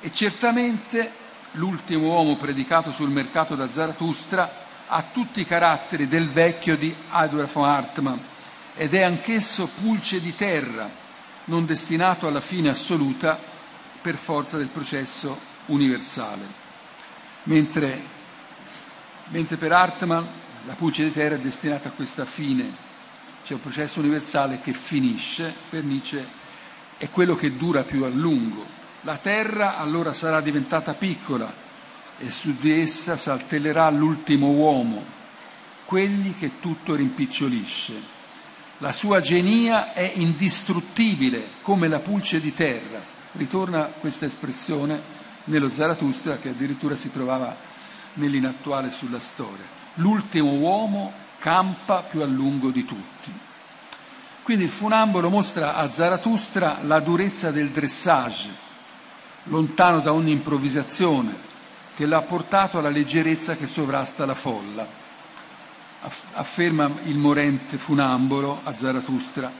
[0.00, 1.21] E certamente
[1.52, 7.50] l'ultimo uomo predicato sul mercato da Zarathustra, ha tutti i caratteri del vecchio di Edward
[7.50, 8.18] von Hartmann
[8.74, 10.88] ed è anch'esso pulce di terra,
[11.44, 13.38] non destinato alla fine assoluta
[14.00, 16.60] per forza del processo universale.
[17.44, 18.02] Mentre,
[19.28, 20.24] mentre per Hartmann
[20.66, 22.90] la pulce di terra è destinata a questa fine,
[23.44, 26.40] c'è un processo universale che finisce, per Nietzsche
[26.96, 28.64] è quello che dura più a lungo,
[29.02, 31.52] la terra allora sarà diventata piccola
[32.18, 35.04] e su di essa saltellerà l'ultimo uomo,
[35.84, 38.20] quelli che tutto rimpicciolisce.
[38.78, 43.00] La sua genia è indistruttibile come la pulce di terra.
[43.32, 45.00] Ritorna questa espressione
[45.44, 47.54] nello Zarathustra che addirittura si trovava
[48.14, 49.64] nell'inattuale sulla storia.
[49.94, 53.32] L'ultimo uomo campa più a lungo di tutti.
[54.42, 58.61] Quindi il funambolo mostra a Zarathustra la durezza del dressage,
[59.44, 61.50] lontano da ogni improvvisazione,
[61.94, 64.86] che l'ha portato alla leggerezza che sovrasta la folla.
[66.32, 69.50] Afferma il morente funambolo a Zarathustra,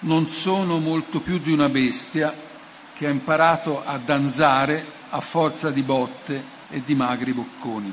[0.00, 2.32] non sono molto più di una bestia
[2.94, 7.92] che ha imparato a danzare a forza di botte e di magri bocconi.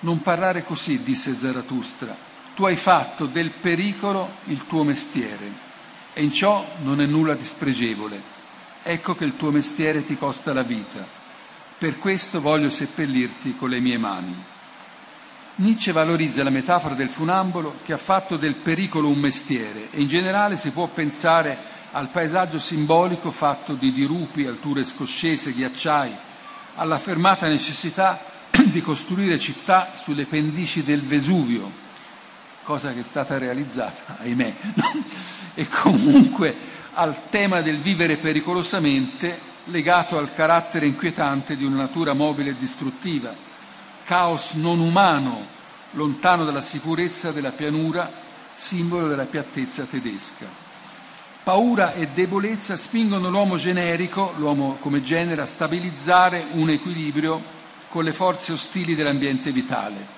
[0.00, 2.14] Non parlare così, disse Zarathustra,
[2.54, 5.66] tu hai fatto del pericolo il tuo mestiere
[6.12, 8.36] e in ciò non è nulla di spregevole
[8.90, 11.06] ecco che il tuo mestiere ti costa la vita.
[11.76, 14.34] Per questo voglio seppellirti con le mie mani.
[15.56, 20.08] Nietzsche valorizza la metafora del funambolo che ha fatto del pericolo un mestiere e in
[20.08, 26.12] generale si può pensare al paesaggio simbolico fatto di dirupi, alture scoscese, ghiacciai,
[26.76, 28.18] all'affermata necessità
[28.56, 31.70] di costruire città sulle pendici del Vesuvio,
[32.62, 34.54] cosa che è stata realizzata, ahimè,
[35.54, 42.50] e comunque al tema del vivere pericolosamente legato al carattere inquietante di una natura mobile
[42.50, 43.32] e distruttiva,
[44.04, 45.46] caos non umano,
[45.92, 48.10] lontano dalla sicurezza della pianura,
[48.54, 50.46] simbolo della piattezza tedesca.
[51.44, 57.40] Paura e debolezza spingono l'uomo generico, l'uomo come genere, a stabilizzare un equilibrio
[57.88, 60.16] con le forze ostili dell'ambiente vitale.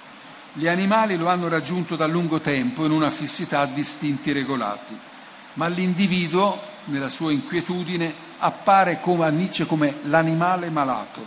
[0.54, 4.96] Gli animali lo hanno raggiunto da lungo tempo in una fissità di istinti regolati,
[5.54, 11.24] ma l'individuo, nella sua inquietudine, appare come a Nietzsche come l'animale malato,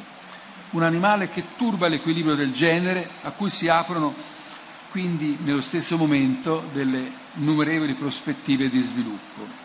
[0.71, 4.13] un animale che turba l'equilibrio del genere a cui si aprono
[4.91, 9.61] quindi nello stesso momento delle innumerevoli prospettive di sviluppo.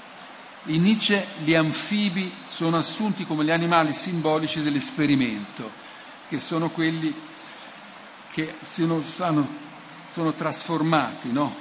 [0.64, 5.70] In Nietzsche gli anfibi sono assunti come gli animali simbolici dell'esperimento,
[6.28, 7.14] che sono quelli
[8.30, 9.46] che sono, sono,
[10.10, 11.54] sono trasformati, no?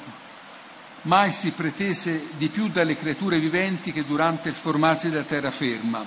[1.08, 6.06] Mai si pretese di più dalle creature viventi che durante il formarsi della terraferma.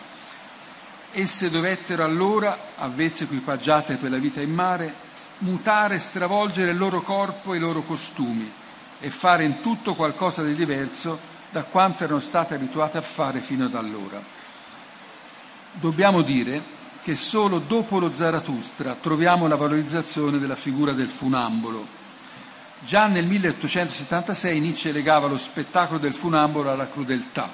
[1.13, 4.93] Esse dovettero allora, avvezze equipaggiate per la vita in mare,
[5.39, 8.53] mutare e stravolgere il loro corpo e i loro costumi
[9.01, 11.19] e fare in tutto qualcosa di diverso
[11.51, 14.23] da quanto erano state abituate a fare fino ad allora.
[15.73, 16.63] Dobbiamo dire
[17.03, 22.00] che solo dopo lo Zarathustra troviamo la valorizzazione della figura del funambolo.
[22.83, 27.49] Già nel 1876 Nietzsche legava lo spettacolo del funambolo alla crudeltà.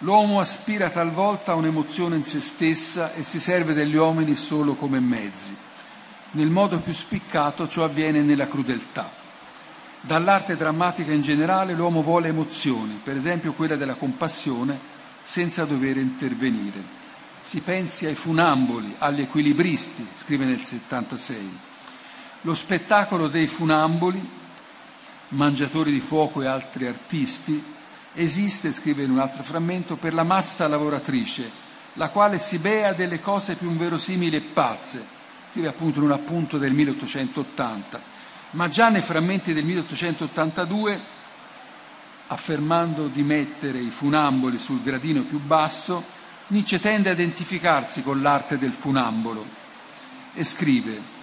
[0.00, 5.00] L'uomo aspira talvolta a un'emozione in se stessa e si serve degli uomini solo come
[5.00, 5.56] mezzi.
[6.32, 9.10] Nel modo più spiccato ciò avviene nella crudeltà.
[10.02, 14.78] Dall'arte drammatica in generale l'uomo vuole emozioni, per esempio quella della compassione,
[15.24, 16.94] senza dover intervenire.
[17.42, 21.58] Si pensi ai funamboli, agli equilibristi, scrive nel 76.
[22.46, 24.24] Lo spettacolo dei funamboli,
[25.30, 27.60] mangiatori di fuoco e altri artisti,
[28.14, 31.50] esiste, scrive in un altro frammento, per la massa lavoratrice,
[31.94, 35.04] la quale si bea delle cose più inverosimili e pazze,
[35.50, 38.00] scrive appunto in un appunto del 1880,
[38.52, 41.00] ma già nei frammenti del 1882,
[42.28, 46.00] affermando di mettere i funamboli sul gradino più basso,
[46.46, 49.44] Nietzsche tende a identificarsi con l'arte del funambolo
[50.32, 51.14] e scrive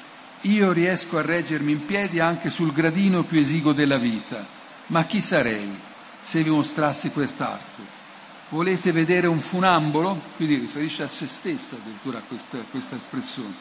[0.43, 4.45] io riesco a reggermi in piedi anche sul gradino più esiguo della vita,
[4.88, 5.79] ma chi sarei
[6.21, 8.01] se vi mostrassi quest'arte?
[8.49, 10.21] Volete vedere un funambolo?
[10.36, 13.53] Quindi riferisce a se stesso addirittura questa, questa espressione.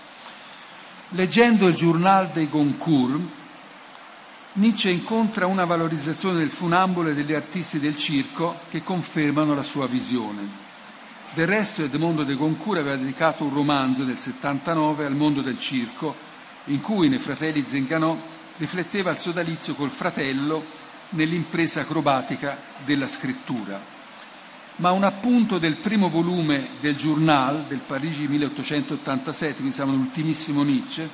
[1.10, 3.20] Leggendo il Journal des Goncourt,
[4.54, 9.86] Nietzsche incontra una valorizzazione del funambolo e degli artisti del circo che confermano la sua
[9.86, 10.60] visione.
[11.32, 16.14] Del resto Edmondo de Goncourt aveva dedicato un romanzo nel 79 al mondo del circo,
[16.66, 18.16] in cui nei fratelli Zenganò
[18.58, 20.64] rifletteva il sodalizio col fratello
[21.10, 23.80] nell'impresa acrobatica della scrittura.
[24.76, 31.08] Ma un appunto del primo volume del Journal del Parigi 1887, quindi siamo all'ultimissimo Nietzsche,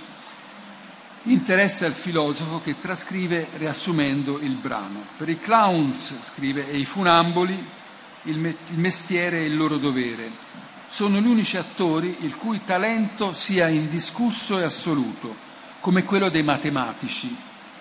[1.25, 5.05] interessa il filosofo che trascrive riassumendo il brano.
[5.17, 7.77] Per i clowns, scrive, e i funamboli
[8.23, 10.47] il, mestiere e il loro dovere.
[10.89, 15.35] Sono gli unici attori il cui talento sia indiscusso e assoluto,
[15.81, 17.35] come quello dei matematici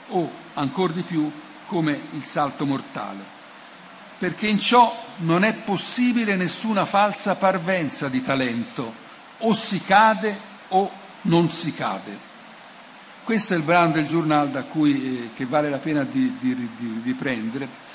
[0.10, 1.32] o, ancora di più,
[1.66, 3.36] come il salto mortale.
[4.18, 8.94] Perché in ciò non è possibile nessuna falsa parvenza di talento,
[9.40, 10.38] o si cade
[10.70, 10.92] o
[11.24, 12.26] non si cade.
[13.24, 16.56] Questo è il brano del giornale da cui, eh, che vale la pena di, di,
[16.56, 17.86] di, di prendere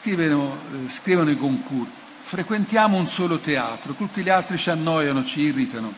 [0.00, 1.90] Scrivono, eh, scrivono i Goncourt,
[2.30, 5.92] frequentiamo un solo teatro, tutti gli altri ci annoiano, ci irritano.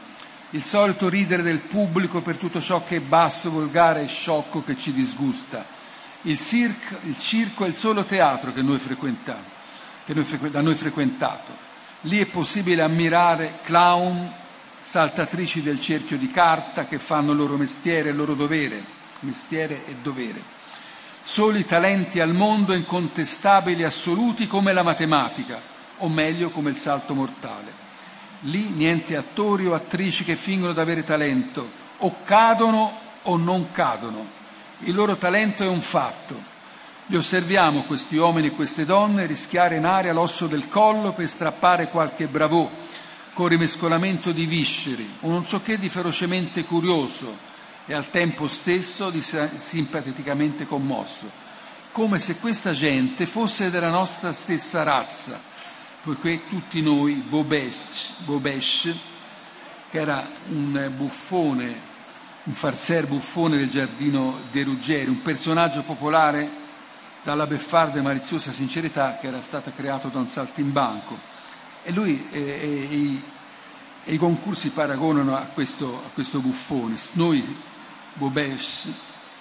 [0.53, 4.79] Il solito ridere del pubblico per tutto ciò che è basso, volgare e sciocco che
[4.79, 5.63] ci disgusta.
[6.23, 11.53] Il, circo, il circo è il solo teatro che, noi che noi, da noi frequentato.
[12.03, 14.33] Lì è possibile ammirare clown,
[14.81, 18.83] saltatrici del cerchio di carta che fanno il loro mestiere e il loro dovere,
[19.21, 20.61] mestiere e dovere
[21.25, 25.71] soli talenti al mondo incontestabili assoluti come la matematica,
[26.03, 27.81] o meglio come il salto mortale.
[28.43, 34.27] Lì niente attori o attrici che fingono di avere talento, o cadono o non cadono.
[34.81, 36.51] Il loro talento è un fatto.
[37.07, 41.89] Li osserviamo, questi uomini e queste donne, rischiare in aria l'osso del collo per strappare
[41.89, 42.69] qualche bravò,
[43.33, 47.51] con rimescolamento di visceri, o non so che di ferocemente curioso,
[47.87, 51.31] e al tempo stesso di simpaticamente commosso,
[51.93, 55.51] come se questa gente fosse della nostra stessa razza,
[56.03, 58.95] poiché tutti noi, Bobesh, Bobesh
[59.93, 61.91] che era un buffone,
[62.45, 66.49] un farser buffone del giardino dei Ruggeri, un personaggio popolare
[67.23, 71.17] dalla beffarda e maliziosa sincerità che era stata creato da un saltimbanco.
[71.85, 73.23] E lui e, e,
[74.05, 76.97] e, i concorsi paragonano a questo, a questo buffone.
[77.13, 77.57] Noi,
[78.15, 78.87] Bobes,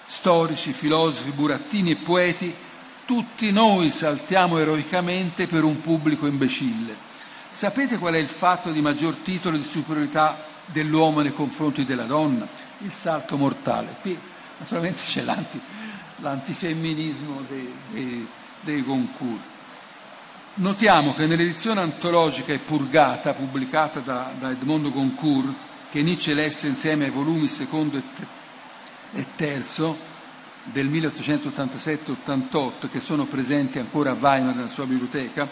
[0.04, 2.54] storici, filosofi, burattini e poeti,
[3.12, 6.96] tutti noi saltiamo eroicamente per un pubblico imbecille.
[7.50, 12.48] Sapete qual è il fatto di maggior titolo di superiorità dell'uomo nei confronti della donna?
[12.78, 13.96] Il salto mortale.
[14.00, 14.18] Qui
[14.56, 15.60] naturalmente c'è l'anti,
[16.20, 18.26] l'antifemminismo dei, dei,
[18.62, 19.50] dei concorsi.
[20.54, 25.52] Notiamo che nell'edizione antologica e purgata pubblicata da, da Edmondo Goncourt,
[25.90, 28.02] che Nietzsche lesse insieme ai volumi secondo e,
[29.12, 30.10] e terzo
[30.64, 35.48] del 1887-88, che sono presenti ancora a Weimar nella sua biblioteca,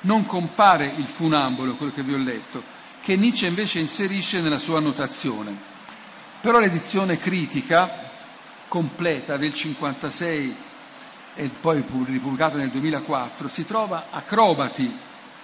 [0.00, 2.62] non compare il funambolo, quello che vi ho letto,
[3.00, 5.54] che Nietzsche invece inserisce nella sua annotazione.
[6.40, 8.04] Però l'edizione critica
[8.68, 10.56] completa del 56
[11.34, 14.96] e poi ripubblicata nel 2004 si trova acrobati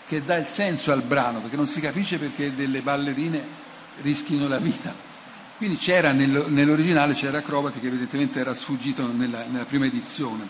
[0.07, 3.61] che dà il senso al brano, perché non si capisce perché delle ballerine
[4.03, 5.12] rischino la vita.
[5.63, 10.45] Quindi c'era nell'originale c'era acrobati che evidentemente era sfuggito nella, nella prima edizione.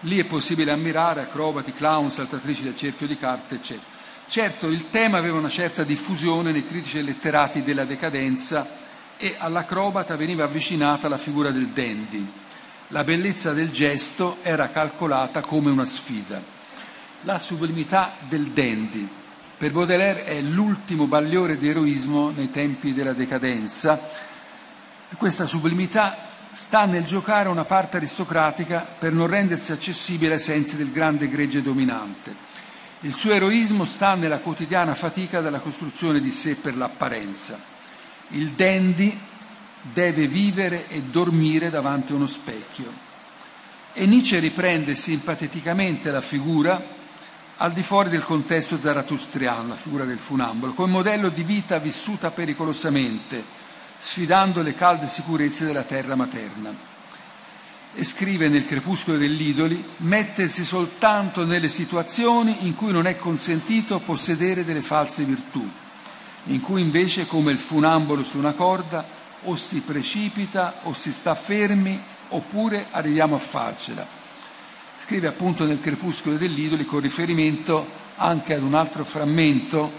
[0.00, 3.84] Lì è possibile ammirare acrobati, clown, saltatrici del cerchio di carte, eccetera.
[4.26, 8.66] Certo, il tema aveva una certa diffusione nei critici e letterati della decadenza
[9.18, 12.26] e all'acrobata veniva avvicinata la figura del dandy.
[12.88, 16.42] La bellezza del gesto era calcolata come una sfida.
[17.24, 19.20] La sublimità del dandy.
[19.62, 23.96] Per Baudelaire è l'ultimo bagliore di eroismo nei tempi della decadenza.
[25.16, 26.16] Questa sublimità
[26.50, 31.62] sta nel giocare una parte aristocratica per non rendersi accessibile ai sensi del grande gregge
[31.62, 32.34] dominante.
[33.02, 37.56] Il suo eroismo sta nella quotidiana fatica della costruzione di sé per l'apparenza.
[38.30, 39.16] Il dandy
[39.80, 42.92] deve vivere e dormire davanti a uno specchio.
[43.92, 46.98] E Nietzsche riprende simpaticamente la figura
[47.58, 52.30] al di fuori del contesto zaratustriano, la figura del funambolo, come modello di vita vissuta
[52.30, 53.44] pericolosamente,
[53.98, 56.74] sfidando le calde sicurezze della terra materna.
[57.94, 64.64] E scrive nel Crepuscolo dell'Idoli, mettersi soltanto nelle situazioni in cui non è consentito possedere
[64.64, 65.68] delle false virtù,
[66.46, 69.04] in cui invece, come il funambolo su una corda,
[69.44, 74.21] o si precipita o si sta fermi oppure arriviamo a farcela.
[75.04, 77.84] Scrive appunto nel Crepuscolo dell'Idoli con riferimento
[78.14, 79.90] anche ad un altro frammento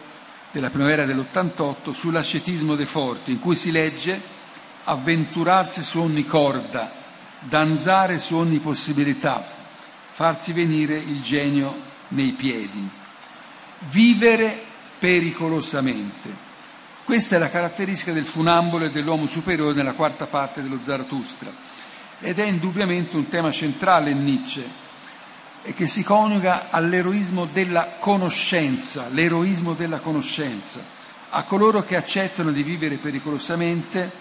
[0.49, 4.19] della primavera dell'88 sull'ascetismo dei forti, in cui si legge
[4.85, 6.89] avventurarsi su ogni corda,
[7.39, 9.45] danzare su ogni possibilità,
[10.11, 11.75] farsi venire il genio
[12.09, 12.87] nei piedi,
[13.89, 14.57] vivere
[14.99, 16.29] pericolosamente.
[17.03, 21.51] Questa è la caratteristica del funambolo e dell'uomo superiore nella quarta parte dello Zarathustra
[22.21, 24.81] ed è indubbiamente un tema centrale in Nietzsche,
[25.63, 30.81] e che si coniuga all'eroismo della conoscenza, l'eroismo della conoscenza.
[31.29, 34.11] A coloro che accettano di vivere pericolosamente,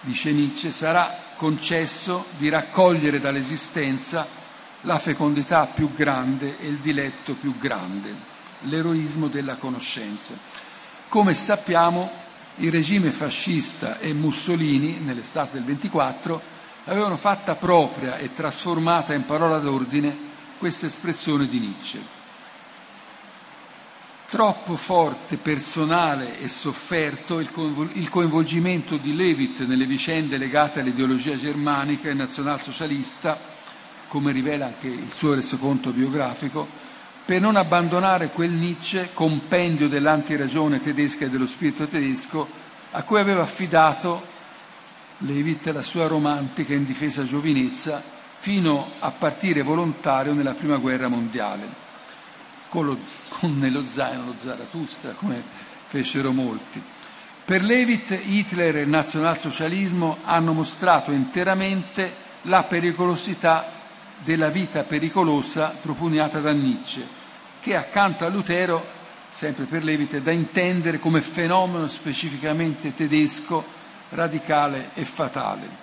[0.00, 4.26] dice Nietzsche, sarà concesso di raccogliere dall'esistenza
[4.82, 8.12] la fecondità più grande e il diletto più grande,
[8.62, 10.34] l'eroismo della conoscenza.
[11.08, 12.10] Come sappiamo,
[12.56, 16.42] il regime fascista e Mussolini, nell'estate del 24,
[16.86, 20.30] avevano fatta propria e trasformata in parola d'ordine
[20.62, 22.00] questa espressione di Nietzsche.
[24.28, 32.14] Troppo forte, personale e sofferto il coinvolgimento di Levitt nelle vicende legate all'ideologia germanica e
[32.14, 33.36] nazionalsocialista,
[34.06, 36.68] come rivela anche il suo resoconto biografico,
[37.24, 42.48] per non abbandonare quel Nietzsche, compendio dell'antiragione tedesca e dello spirito tedesco,
[42.92, 44.24] a cui aveva affidato
[45.18, 48.11] Levitt la sua romantica e indifesa giovinezza
[48.42, 51.64] fino a partire volontario nella prima guerra mondiale,
[52.68, 55.40] con, lo, con nello zaino lo Zarathustra, come
[55.86, 56.82] fecero molti.
[57.44, 62.12] Per Levitt Hitler e il nazionalsocialismo hanno mostrato interamente
[62.42, 63.70] la pericolosità
[64.18, 67.06] della vita pericolosa propugnata da Nietzsche,
[67.60, 68.84] che accanto a Lutero,
[69.30, 73.64] sempre per Levitt, è da intendere come fenomeno specificamente tedesco,
[74.08, 75.81] radicale e fatale.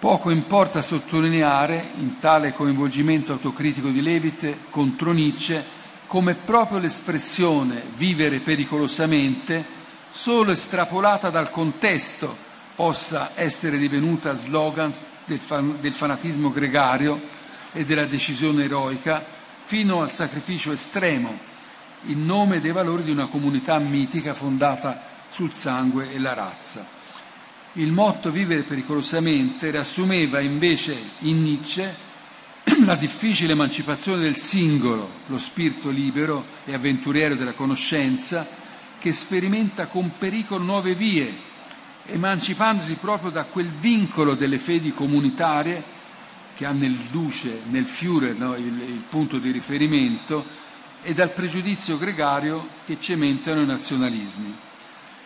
[0.00, 5.62] Poco importa sottolineare, in tale coinvolgimento autocritico di Levitt contro Nietzsche,
[6.06, 9.62] come proprio l'espressione vivere pericolosamente,
[10.10, 12.34] solo estrapolata dal contesto,
[12.74, 14.90] possa essere divenuta slogan
[15.26, 17.20] del, fan, del fanatismo gregario
[17.70, 19.22] e della decisione eroica,
[19.66, 21.38] fino al sacrificio estremo,
[22.04, 26.99] in nome dei valori di una comunità mitica fondata sul sangue e la razza.
[27.74, 31.94] Il motto vivere pericolosamente riassumeva invece in Nietzsche
[32.84, 38.44] la difficile emancipazione del singolo, lo spirito libero e avventuriero della conoscenza,
[38.98, 41.32] che sperimenta con pericolo nuove vie,
[42.06, 45.98] emancipandosi proprio da quel vincolo delle fedi comunitarie
[46.56, 50.44] che ha nel Duce, nel Führer no, il, il punto di riferimento,
[51.02, 54.68] e dal pregiudizio gregario che cementano i nazionalismi.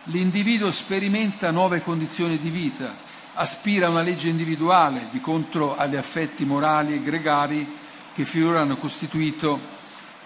[0.09, 2.95] L'individuo sperimenta nuove condizioni di vita,
[3.33, 7.77] aspira a una legge individuale di contro agli affetti morali e gregari
[8.13, 9.59] che finora hanno costituito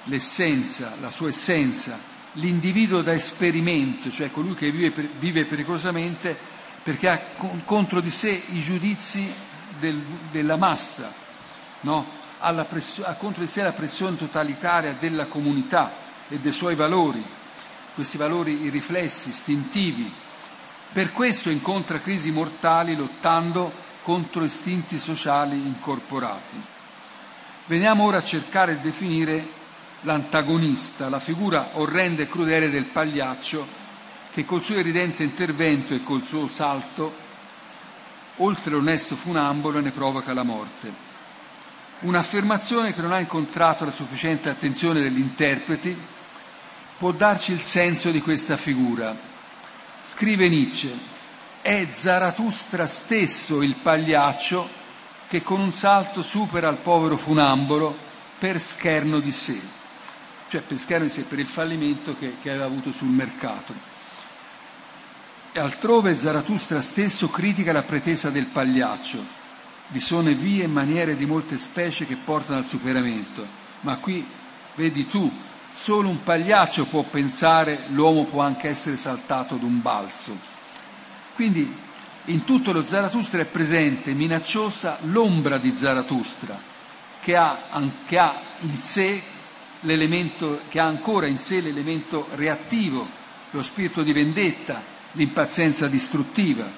[0.03, 1.97] l'essenza, la sua essenza,
[2.33, 6.37] l'individuo da esperimento, cioè colui che vive, vive pericolosamente
[6.83, 7.21] perché ha
[7.63, 9.31] contro di sé i giudizi
[9.79, 11.11] del, della massa,
[11.81, 12.05] no?
[12.39, 15.91] ha, pressio, ha contro di sé la pressione totalitaria della comunità
[16.27, 17.23] e dei suoi valori,
[17.99, 20.09] questi valori irriflessi, istintivi.
[20.93, 23.69] Per questo incontra crisi mortali lottando
[24.03, 26.55] contro istinti sociali incorporati.
[27.65, 29.45] Veniamo ora a cercare di definire
[30.03, 33.67] l'antagonista, la figura orrenda e crudele del pagliaccio
[34.31, 37.13] che col suo eridente intervento e col suo salto
[38.37, 41.07] oltre l'onesto funambolo ne provoca la morte.
[41.99, 46.17] Un'affermazione che non ha incontrato la sufficiente attenzione degli interpreti
[46.99, 49.15] può darci il senso di questa figura.
[50.03, 50.93] Scrive Nietzsche,
[51.61, 54.67] è Zarathustra stesso il pagliaccio
[55.29, 57.97] che con un salto supera il povero funambolo
[58.37, 59.57] per scherno di sé,
[60.49, 63.73] cioè per scherno di sé, per il fallimento che, che aveva avuto sul mercato.
[65.53, 69.37] E altrove Zarathustra stesso critica la pretesa del pagliaccio.
[69.87, 73.47] Vi sono vie e maniere di molte specie che portano al superamento,
[73.81, 74.25] ma qui
[74.75, 75.31] vedi tu,
[75.73, 80.37] solo un pagliaccio può pensare l'uomo può anche essere saltato d'un balzo.
[81.35, 81.87] Quindi
[82.25, 86.59] in tutto lo Zarathustra è presente, minacciosa, l'ombra di Zarathustra,
[87.21, 87.57] che ha,
[88.05, 89.21] che ha in sé
[89.81, 93.07] l'elemento, che ha ancora in sé l'elemento reattivo,
[93.51, 94.81] lo spirito di vendetta,
[95.13, 96.69] l'impazienza distruttiva.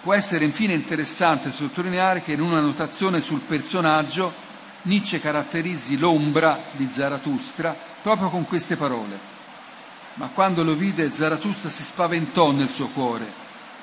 [0.00, 4.46] Può essere infine interessante sottolineare che in una notazione sul personaggio
[4.82, 7.76] Nietzsche caratterizzi l'ombra di Zarathustra
[8.08, 9.18] proprio con queste parole.
[10.14, 13.30] Ma quando lo vide Zarathustra si spaventò nel suo cuore,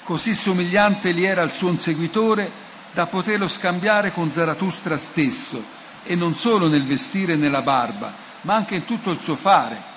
[0.03, 2.51] così somigliante gli era al suo inseguitore
[2.91, 5.63] da poterlo scambiare con Zarathustra stesso,
[6.03, 9.93] e non solo nel vestire e nella barba, ma anche in tutto il suo fare,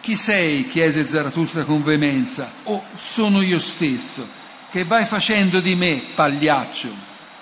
[0.00, 0.68] chi sei?
[0.68, 2.50] chiese Zarathustra con veemenza.
[2.64, 4.26] Oh, sono io stesso.
[4.70, 6.88] Che vai facendo di me, pagliaccio?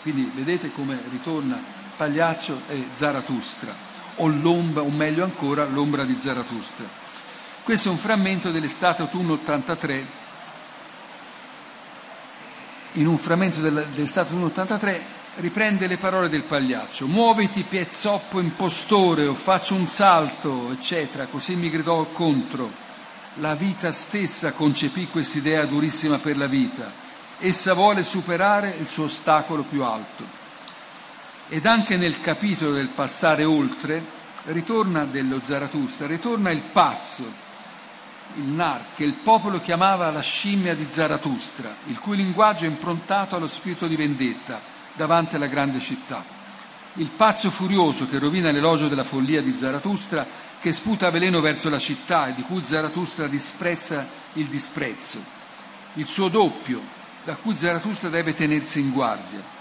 [0.03, 1.61] Quindi vedete come ritorna
[1.97, 3.75] pagliaccio e Zarathustra,
[4.17, 6.85] o l'ombra, o meglio ancora, l'ombra di Zarathustra.
[7.63, 10.21] Questo è un frammento dell'estate autunno 83.
[12.95, 19.35] In un frammento dell'estate autunno 83 riprende le parole del pagliaccio, muoviti piezzoppo impostore o
[19.35, 22.71] faccio un salto, eccetera, così mi gridò contro.
[23.37, 26.91] La vita stessa concepì quest'idea durissima per la vita,
[27.39, 30.42] essa vuole superare il suo ostacolo più alto.
[31.53, 34.03] Ed anche nel capitolo del passare oltre,
[34.45, 37.25] ritorna dello Zarathustra, ritorna il pazzo,
[38.37, 43.37] il nar, che il popolo chiamava la scimmia di Zarathustra, il cui linguaggio è improntato
[43.37, 44.63] allo spirito di vendetta
[44.95, 46.25] davanti alla grande città.
[46.95, 50.27] Il pazzo furioso che rovina l'elogio della follia di Zarathustra,
[50.59, 55.23] che sputa veleno verso la città e di cui Zarathustra disprezza il disprezzo.
[55.97, 56.81] Il suo doppio,
[57.25, 59.52] da cui Zarathustra deve tenersi in guardia.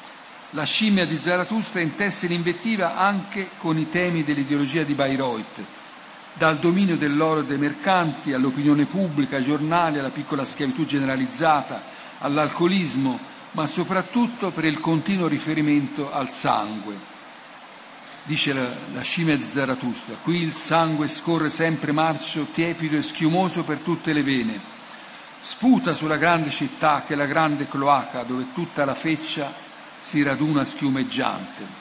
[0.54, 5.64] La scimmia di Zarathustra intesse l'invettiva anche con i temi dell'ideologia di Bayreuth,
[6.34, 11.82] dal dominio dell'oro e dei mercanti all'opinione pubblica, ai giornali, alla piccola schiavitù generalizzata,
[12.20, 13.18] all'alcolismo,
[13.52, 16.98] ma soprattutto per il continuo riferimento al sangue.
[18.24, 23.64] Dice la, la scimmia di Zarathustra, qui il sangue scorre sempre marcio, tiepido e schiumoso
[23.64, 24.60] per tutte le vene.
[25.40, 29.61] Sputa sulla grande città che è la grande cloaca dove tutta la feccia
[30.02, 31.80] si raduna schiumeggiante.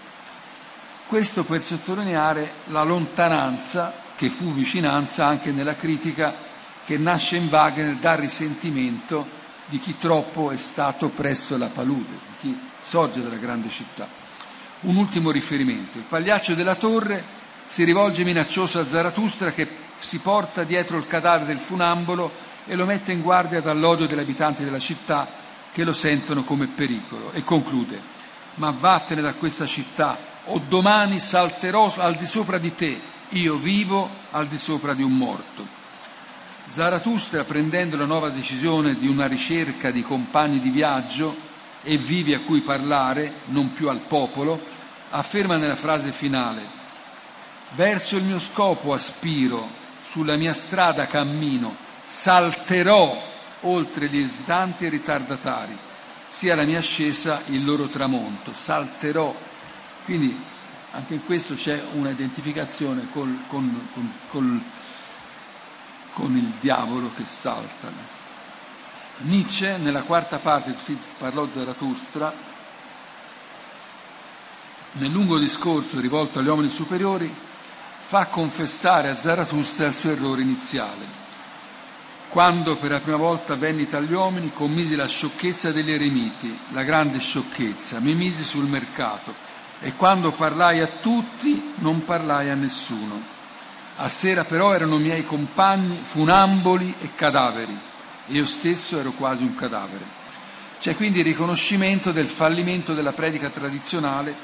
[1.07, 6.33] Questo per sottolineare la lontananza, che fu vicinanza anche nella critica
[6.85, 9.27] che nasce in Wagner dal risentimento
[9.66, 14.07] di chi troppo è stato presso la palude, di chi sorge dalla grande città.
[14.81, 15.99] Un ultimo riferimento.
[15.99, 17.23] Il pagliaccio della torre
[17.66, 19.66] si rivolge minaccioso a Zarathustra che
[19.99, 22.31] si porta dietro il cadavere del funambolo
[22.66, 25.27] e lo mette in guardia dall'odio degli abitanti della città
[25.73, 27.33] che lo sentono come pericolo.
[27.33, 28.18] E conclude
[28.55, 33.01] ma vattene da questa città o domani salterò al di sopra di te
[33.31, 35.79] io vivo al di sopra di un morto.
[36.68, 41.49] Zarathustra, prendendo la nuova decisione di una ricerca di compagni di viaggio
[41.83, 44.61] e vivi a cui parlare, non più al popolo,
[45.11, 46.62] afferma nella frase finale,
[47.75, 49.68] verso il mio scopo aspiro,
[50.05, 53.30] sulla mia strada cammino, salterò
[53.62, 55.76] oltre gli esitanti e ritardatari,
[56.28, 59.34] sia la mia ascesa il loro tramonto, salterò.
[60.04, 60.38] Quindi
[60.92, 64.61] anche in questo c'è una identificazione col, con, con, col,
[66.14, 68.18] con il diavolo che salta.
[69.18, 72.32] Nietzsche, nella quarta parte, così parlò Zarathustra,
[74.92, 77.32] nel lungo discorso rivolto agli uomini superiori,
[78.06, 81.09] fa confessare a Zarathustra il suo errore iniziale.
[82.31, 86.85] Quando per la prima volta venni tra gli uomini, commisi la sciocchezza degli eremiti, la
[86.85, 89.35] grande sciocchezza, mi misi sul mercato
[89.81, 93.20] e quando parlai a tutti non parlai a nessuno.
[93.97, 97.76] A sera però erano miei compagni funamboli e cadaveri.
[98.26, 100.05] Io stesso ero quasi un cadavere.
[100.78, 104.37] C'è quindi il riconoscimento del fallimento della predica tradizionale,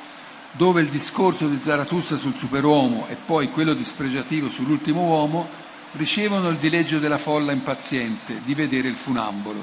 [0.51, 5.66] dove il discorso di Zarathustra sul superuomo e poi quello dispregiativo sull'ultimo uomo
[5.97, 9.63] ricevono il dileggio della folla impaziente di vedere il funambolo.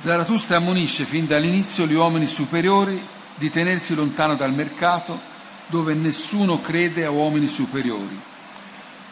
[0.00, 3.00] Zarathustra ammonisce fin dall'inizio gli uomini superiori
[3.34, 5.18] di tenersi lontano dal mercato
[5.66, 8.34] dove nessuno crede a uomini superiori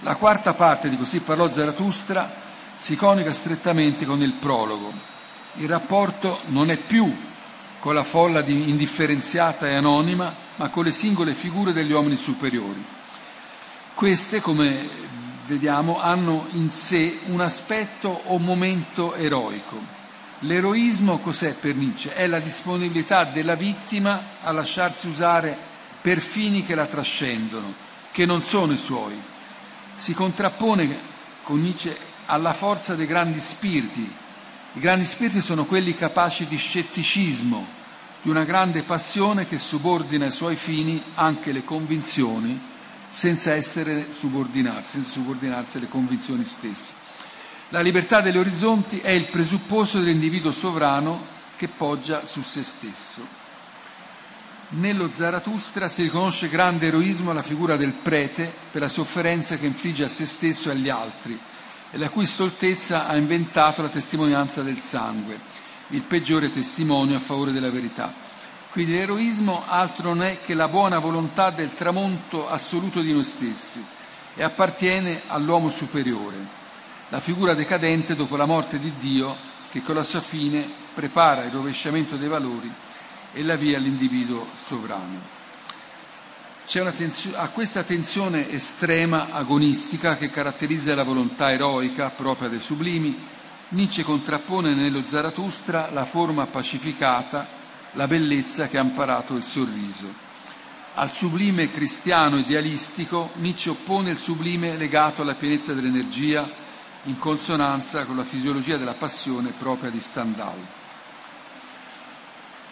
[0.05, 2.31] la quarta parte di Così parlò Zarathustra
[2.79, 4.93] si conica strettamente con il prologo.
[5.55, 7.11] Il rapporto non è più
[7.79, 12.85] con la folla indifferenziata e anonima, ma con le singole figure degli uomini superiori.
[13.95, 14.89] Queste, come
[15.47, 19.79] vediamo, hanno in sé un aspetto o momento eroico.
[20.41, 22.15] L'eroismo cos'è per Nietzsche?
[22.15, 25.57] È la disponibilità della vittima a lasciarsi usare
[26.01, 27.73] per fini che la trascendono,
[28.11, 29.33] che non sono i suoi
[29.97, 34.13] si contrappone con Nietzsche alla forza dei grandi spiriti.
[34.73, 37.67] I grandi spiriti sono quelli capaci di scetticismo,
[38.23, 42.73] di una grande passione che subordina ai suoi fini anche le convinzioni
[43.15, 46.93] senza essere subordinati, senza subordinarsi alle convinzioni stesse.
[47.69, 51.25] La libertà degli orizzonti è il presupposto dell'individuo sovrano
[51.57, 53.43] che poggia su se stesso.
[54.71, 60.03] Nello Zarathustra si riconosce grande eroismo alla figura del prete per la sofferenza che infligge
[60.03, 61.39] a se stesso e agli altri
[61.93, 65.39] e la cui stoltezza ha inventato la testimonianza del sangue,
[65.91, 68.24] il peggiore testimonio a favore della verità.
[68.75, 73.81] Quindi l'eroismo altro non è che la buona volontà del tramonto assoluto di noi stessi
[74.35, 76.35] e appartiene all'uomo superiore,
[77.11, 79.37] la figura decadente dopo la morte di Dio
[79.71, 82.69] che con la sua fine prepara il rovesciamento dei valori
[83.33, 85.21] e la via all'individuo sovrano.
[86.67, 93.25] Tenzio- a questa tensione estrema agonistica che caratterizza la volontà eroica propria dei sublimi,
[93.69, 97.63] Nietzsche contrappone nello Zarathustra la forma pacificata,
[97.95, 100.23] la bellezza che ha imparato il sorriso.
[100.95, 106.49] Al sublime cristiano idealistico Nietzsche oppone il sublime legato alla pienezza dell'energia,
[107.05, 110.83] in consonanza con la fisiologia della passione propria di Stendhal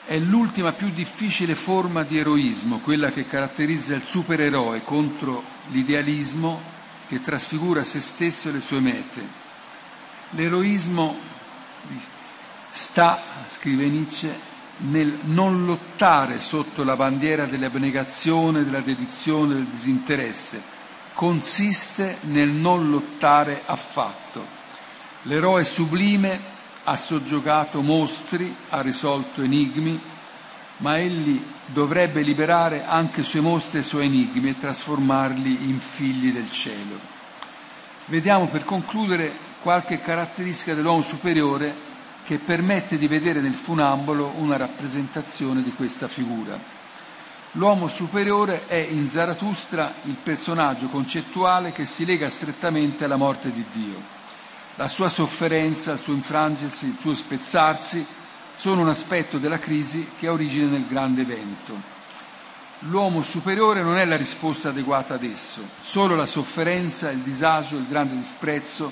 [0.04, 6.60] è l'ultima più difficile forma di eroismo, quella che caratterizza il supereroe contro l'idealismo
[7.08, 9.40] che trasfigura se stesso e le sue mete.
[10.30, 11.16] L'eroismo
[12.70, 20.60] sta, scrive Nietzsche, nel non lottare sotto la bandiera dell'abnegazione, della dedizione, del disinteresse,
[21.14, 24.60] consiste nel non lottare affatto.
[25.22, 26.50] L'eroe sublime
[26.84, 30.00] ha soggiogato mostri, ha risolto enigmi,
[30.78, 35.78] ma egli dovrebbe liberare anche i suoi mostri e i suoi enigmi e trasformarli in
[35.78, 36.98] figli del cielo.
[38.06, 41.90] Vediamo per concludere qualche caratteristica dell'uomo superiore
[42.24, 46.58] che permette di vedere nel funambolo una rappresentazione di questa figura.
[47.52, 53.64] L'uomo superiore è in Zarathustra il personaggio concettuale che si lega strettamente alla morte di
[53.72, 54.00] Dio.
[54.76, 58.06] La sua sofferenza, il suo infrangersi, il suo spezzarsi
[58.56, 61.90] sono un aspetto della crisi che ha origine nel grande evento.
[62.86, 67.86] L'uomo superiore non è la risposta adeguata ad esso, solo la sofferenza, il disagio, il
[67.86, 68.90] grande disprezzo,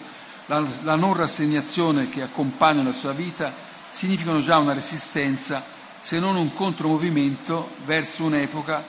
[0.51, 3.55] la, la non rassegnazione che accompagnano la sua vita
[3.93, 5.65] significano già una resistenza,
[6.03, 8.85] se non un contromovimento verso un'epoca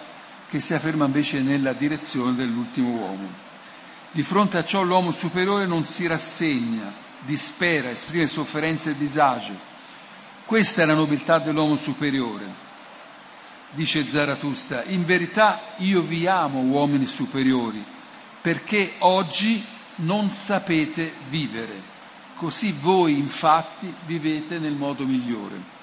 [0.49, 3.29] che si afferma invece nella direzione dell'ultimo uomo.
[4.11, 9.53] Di fronte a ciò l'uomo superiore non si rassegna, dispera, esprime sofferenza e disagio.
[10.45, 12.69] Questa è la nobiltà dell'uomo superiore.
[13.69, 17.83] Dice Zarathustra, in verità io vi amo uomini superiori,
[18.41, 19.63] perché oggi
[20.01, 21.89] non sapete vivere.
[22.35, 25.79] Così voi infatti vivete nel modo migliore.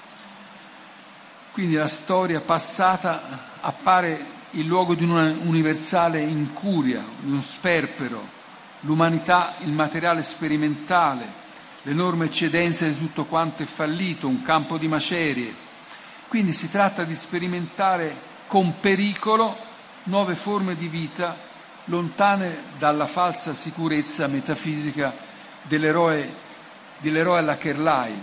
[1.51, 8.27] Quindi la storia passata appare il luogo di una universale incuria, di uno sperpero,
[8.81, 11.37] l'umanità, il materiale sperimentale,
[11.83, 15.53] l'enorme eccedenza di tutto quanto è fallito, un campo di macerie.
[16.27, 19.55] Quindi si tratta di sperimentare con pericolo
[20.03, 21.47] nuove forme di vita
[21.89, 25.13] lontane dalla falsa sicurezza metafisica
[25.63, 26.31] dell'eroe,
[26.99, 27.57] dell'eroe alla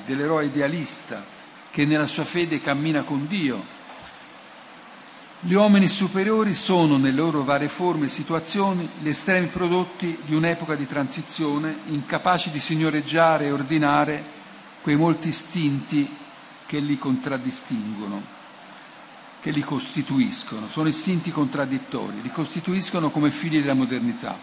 [0.05, 1.23] dell'eroe idealista
[1.71, 3.75] che nella sua fede cammina con Dio.
[5.41, 10.75] Gli uomini superiori sono, nelle loro varie forme e situazioni, gli estremi prodotti di un'epoca
[10.75, 14.25] di transizione, incapaci di signoreggiare e ordinare
[14.81, 16.17] quei molti istinti
[16.65, 18.36] che li contraddistinguono
[19.47, 24.37] che li costituiscono, sono istinti contraddittori, li costituiscono come figli della modernità.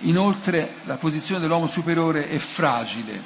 [0.00, 3.20] Inoltre la posizione dell'uomo superiore è fragile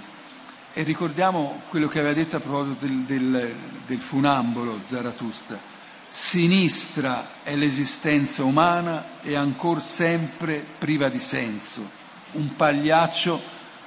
[0.72, 3.54] e ricordiamo quello che aveva detto a proposito del, del,
[3.86, 5.60] del funambolo Zarathustra.
[6.08, 11.88] Sinistra è l'esistenza umana e ancora sempre priva di senso.
[12.32, 13.40] Un pagliaccio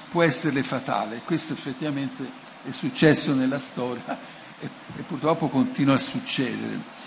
[0.10, 1.20] può esserle fatale.
[1.26, 2.26] Questo effettivamente
[2.64, 6.98] è successo nella storia e, e purtroppo continua a succedere.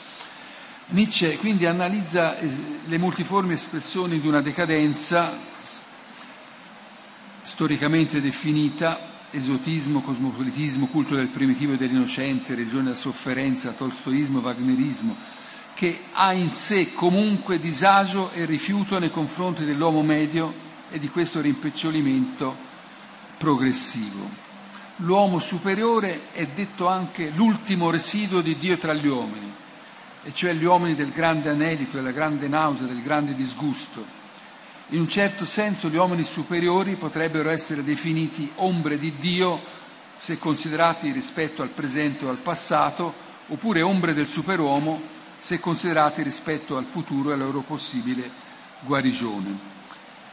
[0.89, 2.51] Nietzsche quindi analizza eh,
[2.85, 5.51] le multiformi espressioni di una decadenza
[7.43, 8.99] storicamente definita,
[9.31, 15.17] esotismo, cosmopolitismo, culto del primitivo e dell'innocente, religione della sofferenza, tolstoismo, wagnerismo,
[15.75, 20.53] che ha in sé comunque disagio e rifiuto nei confronti dell'uomo medio
[20.91, 22.55] e di questo rimpecciolimento
[23.39, 24.42] progressivo
[25.03, 29.53] l'uomo superiore è detto anche l'ultimo residuo di Dio tra gli uomini,
[30.25, 34.21] e cioè gli uomini del grande anelito, della grande nausea, del grande disgusto.
[34.89, 39.61] In un certo senso gli uomini superiori potrebbero essere definiti ombre di Dio
[40.17, 43.13] se considerati rispetto al presente o al passato,
[43.49, 45.01] oppure ombre del superuomo
[45.41, 48.31] se considerati rispetto al futuro e alla loro possibile
[48.81, 49.71] guarigione.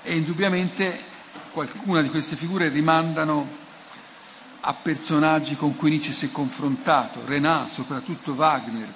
[0.03, 1.01] E indubbiamente
[1.51, 3.67] qualcuna di queste figure rimandano
[4.61, 8.91] a personaggi con cui Nietzsche si è confrontato, Renat, soprattutto Wagner,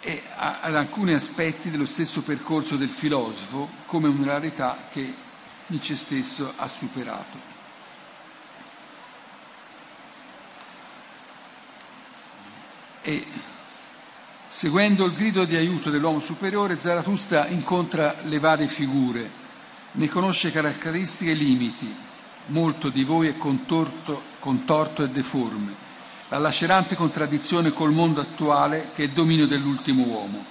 [0.00, 5.14] e ad alcuni aspetti dello stesso percorso del filosofo come una rarità che
[5.66, 7.50] Nietzsche stesso ha superato.
[13.02, 13.26] E
[14.48, 19.30] seguendo il grido di aiuto dell'uomo superiore, Zarathustra incontra le varie figure,
[19.92, 21.94] ne conosce caratteristiche e limiti,
[22.46, 25.72] molto di voi è contorto, contorto e deforme,
[26.28, 30.44] la lacerante contraddizione col mondo attuale che è il dominio dell'ultimo uomo.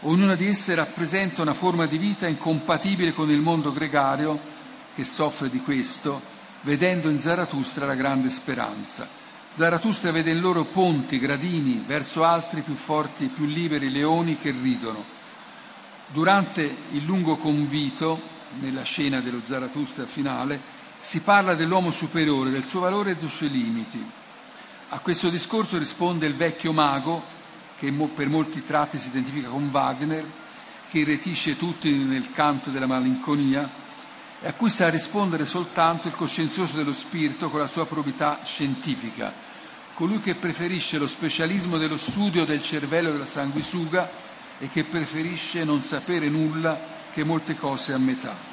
[0.00, 4.40] Ognuna di esse rappresenta una forma di vita incompatibile con il mondo gregario
[4.94, 6.18] che soffre di questo,
[6.62, 9.06] vedendo in Zarathustra la grande speranza.
[9.52, 14.50] Zarathustra vede in loro ponti, gradini, verso altri più forti e più liberi leoni che
[14.50, 15.04] ridono.
[16.06, 16.62] Durante
[16.92, 18.18] il lungo convito,
[18.60, 20.74] nella scena dello Zarathustra finale,
[21.06, 24.04] si parla dell'uomo superiore, del suo valore e dei suoi limiti.
[24.88, 27.22] A questo discorso risponde il vecchio mago,
[27.78, 30.24] che per molti tratti si identifica con Wagner,
[30.90, 33.70] che irretisce tutti nel canto della malinconia,
[34.40, 39.32] e a cui sa rispondere soltanto il coscienzioso dello spirito con la sua probità scientifica,
[39.94, 44.10] colui che preferisce lo specialismo dello studio del cervello della sanguisuga
[44.58, 46.76] e che preferisce non sapere nulla
[47.12, 48.45] che molte cose a metà.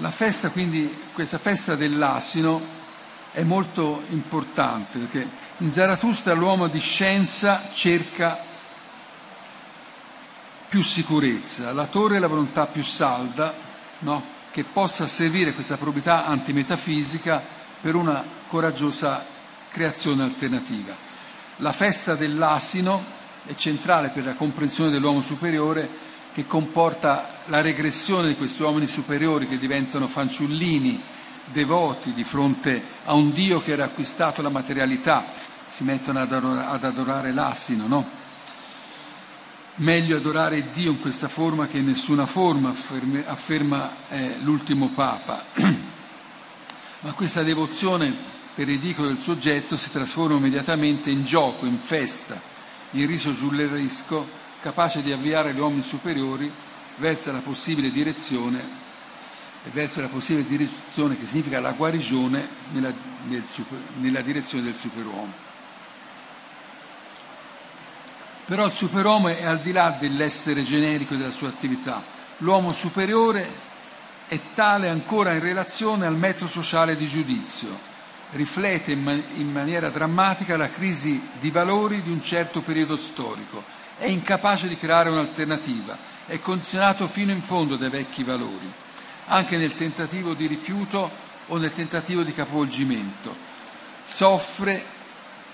[0.00, 2.76] La festa, quindi, questa festa dell'asino
[3.32, 5.28] è molto importante perché
[5.58, 8.38] in Zarathustra l'uomo di scienza cerca
[10.68, 13.52] più sicurezza, la torre è la volontà più salda,
[14.00, 14.22] no?
[14.52, 17.42] che possa servire questa probità antimetafisica
[17.80, 19.24] per una coraggiosa
[19.68, 20.94] creazione alternativa.
[21.56, 23.02] La festa dell'asino
[23.46, 26.06] è centrale per la comprensione dell'uomo superiore
[26.38, 31.02] che comporta la regressione di questi uomini superiori che diventano fanciullini,
[31.46, 35.32] devoti di fronte a un Dio che era acquistato la materialità,
[35.66, 38.08] si mettono ad adorare, ad adorare l'assino, no?
[39.76, 45.42] Meglio adorare Dio in questa forma che in nessuna forma, afferma, afferma eh, l'ultimo Papa.
[47.00, 48.14] Ma questa devozione
[48.54, 52.40] per il dico del soggetto si trasforma immediatamente in gioco, in festa,
[52.92, 56.50] in riso giulleresco capace di avviare gli uomini superiori
[56.96, 58.60] verso la possibile direzione,
[59.72, 62.92] verso la possibile direzione che significa la guarigione nella,
[63.28, 65.46] nel super, nella direzione del superuomo.
[68.44, 72.02] Però il superuomo è al di là dell'essere generico della sua attività,
[72.38, 73.66] l'uomo superiore
[74.26, 77.86] è tale ancora in relazione al metro sociale di giudizio,
[78.32, 83.76] riflette in, man- in maniera drammatica la crisi di valori di un certo periodo storico,
[83.98, 85.96] è incapace di creare un'alternativa,
[86.26, 88.70] è condizionato fino in fondo dai vecchi valori,
[89.26, 91.10] anche nel tentativo di rifiuto
[91.46, 93.34] o nel tentativo di capovolgimento.
[94.04, 94.96] Soffre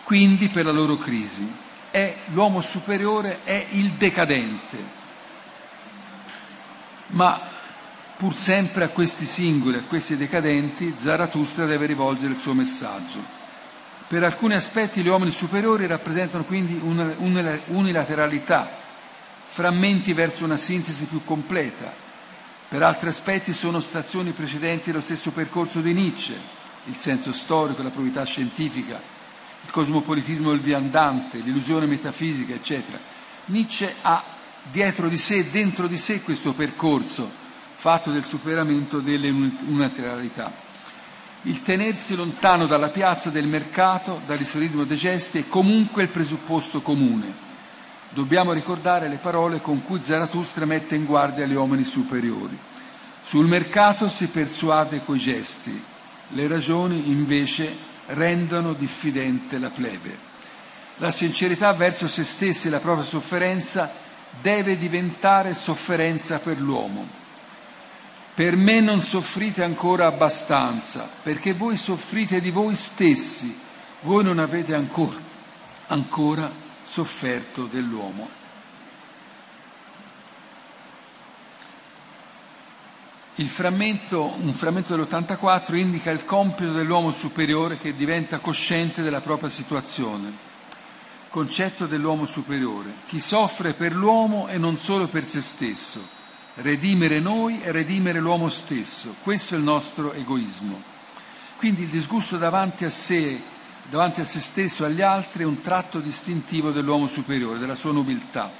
[0.04, 1.50] quindi per la loro crisi.
[1.90, 5.02] È l'uomo superiore, è il decadente.
[7.08, 7.40] Ma
[8.16, 13.42] pur sempre a questi singoli, a questi decadenti, Zarathustra deve rivolgere il suo messaggio.
[14.06, 16.78] Per alcuni aspetti gli uomini superiori rappresentano quindi
[17.68, 18.68] unilateralità,
[19.48, 21.92] frammenti verso una sintesi più completa.
[22.68, 26.38] Per altri aspetti sono stazioni precedenti dello stesso percorso di Nietzsche,
[26.86, 29.00] il senso storico, la probità scientifica,
[29.64, 32.98] il cosmopolitismo del viandante, l'illusione metafisica, eccetera.
[33.46, 34.22] Nietzsche ha
[34.70, 37.42] dietro di sé, dentro di sé questo percorso
[37.74, 40.63] fatto del superamento delle unilateralità.
[41.46, 47.32] Il tenersi lontano dalla piazza del mercato, dall'isolismo dei gesti, è comunque il presupposto comune.
[48.08, 52.56] Dobbiamo ricordare le parole con cui Zarathustra mette in guardia gli uomini superiori.
[53.24, 55.82] Sul mercato si persuade coi gesti,
[56.28, 57.76] le ragioni invece
[58.06, 60.16] rendono diffidente la plebe.
[60.98, 63.92] La sincerità verso se stessi e la propria sofferenza
[64.40, 67.22] deve diventare sofferenza per l'uomo.
[68.34, 73.56] Per me non soffrite ancora abbastanza, perché voi soffrite di voi stessi,
[74.00, 75.16] voi non avete ancora,
[75.86, 76.50] ancora
[76.82, 78.42] sofferto dell'uomo.
[83.54, 90.32] Frammento, un frammento dell'84 indica il compito dell'uomo superiore che diventa cosciente della propria situazione.
[91.30, 92.94] Concetto dell'uomo superiore.
[93.06, 96.13] Chi soffre per l'uomo e non solo per se stesso.
[96.56, 99.14] Redimere noi e redimere l'uomo stesso.
[99.22, 100.80] Questo è il nostro egoismo.
[101.56, 103.40] Quindi il disgusto davanti a sé,
[103.90, 107.92] davanti a se stesso e agli altri è un tratto distintivo dell'uomo superiore, della sua
[107.92, 108.52] nobiltà.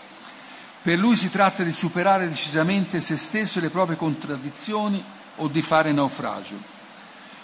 [0.83, 5.03] Per lui si tratta di superare decisamente se stesso e le proprie contraddizioni
[5.37, 6.57] o di fare naufragio.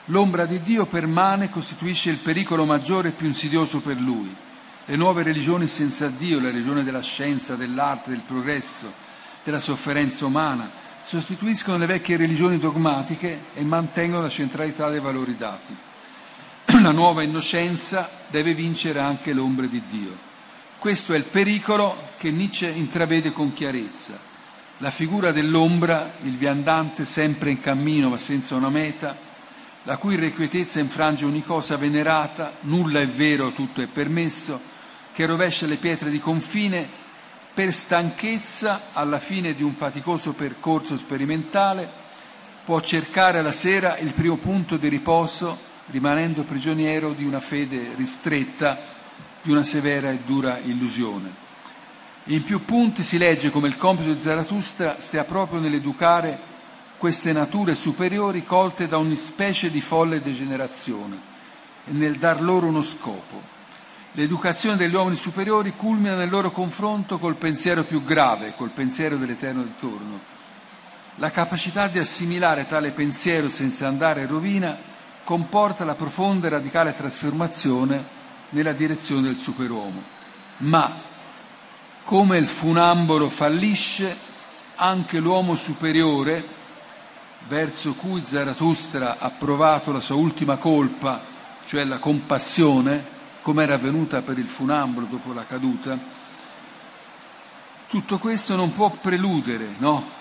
[0.06, 4.34] L'ombra di Dio permane costituisce il pericolo maggiore e più insidioso per lui.
[4.84, 8.99] Le nuove religioni senza Dio, la religione della scienza, dell'arte, del progresso,
[9.42, 10.70] della sofferenza umana,
[11.02, 15.76] sostituiscono le vecchie religioni dogmatiche e mantengono la centralità dei valori dati.
[16.80, 20.28] La nuova innocenza deve vincere anche l'ombra di Dio.
[20.78, 24.18] Questo è il pericolo che Nietzsche intravede con chiarezza.
[24.78, 29.16] La figura dell'ombra, il viandante sempre in cammino ma senza una meta,
[29.84, 34.60] la cui irrequietezza infrange ogni cosa venerata, nulla è vero, tutto è permesso,
[35.12, 36.88] che rovescia le pietre di confine
[37.60, 41.86] per stanchezza alla fine di un faticoso percorso sperimentale,
[42.64, 45.58] può cercare la sera il primo punto di riposo
[45.88, 48.78] rimanendo prigioniero di una fede ristretta
[49.42, 51.30] di una severa e dura illusione.
[52.24, 56.38] In più punti si legge come il compito di Zarathustra stia proprio nell'educare
[56.96, 61.18] queste nature superiori colte da ogni specie di folle degenerazione
[61.84, 63.59] e nel dar loro uno scopo.
[64.14, 69.62] L'educazione degli uomini superiori culmina nel loro confronto col pensiero più grave, col pensiero dell'eterno
[69.62, 70.18] ritorno.
[71.16, 74.76] La capacità di assimilare tale pensiero senza andare in rovina
[75.22, 78.04] comporta la profonda e radicale trasformazione
[78.48, 80.02] nella direzione del superuomo.
[80.58, 80.92] Ma
[82.02, 84.16] come il funambolo fallisce,
[84.74, 86.44] anche l'uomo superiore,
[87.46, 91.22] verso cui Zarathustra ha provato la sua ultima colpa,
[91.64, 95.98] cioè la compassione, come era avvenuta per il funambolo dopo la caduta,
[97.88, 100.18] tutto questo non può preludere, no?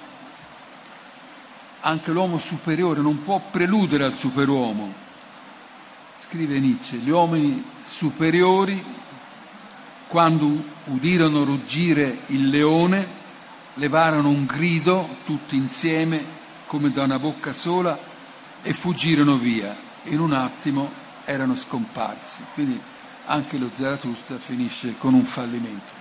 [1.81, 5.07] Anche l'uomo superiore non può preludere al superuomo
[6.29, 8.83] scrive Nietzsche, gli uomini superiori,
[10.07, 13.07] quando udirono ruggire il leone,
[13.73, 16.23] levarono un grido tutti insieme,
[16.67, 17.97] come da una bocca sola,
[18.61, 19.75] e fuggirono via.
[20.03, 20.91] In un attimo
[21.25, 22.43] erano scomparsi.
[22.53, 22.79] Quindi
[23.29, 25.98] anche lo Zarathustra finisce con un fallimento.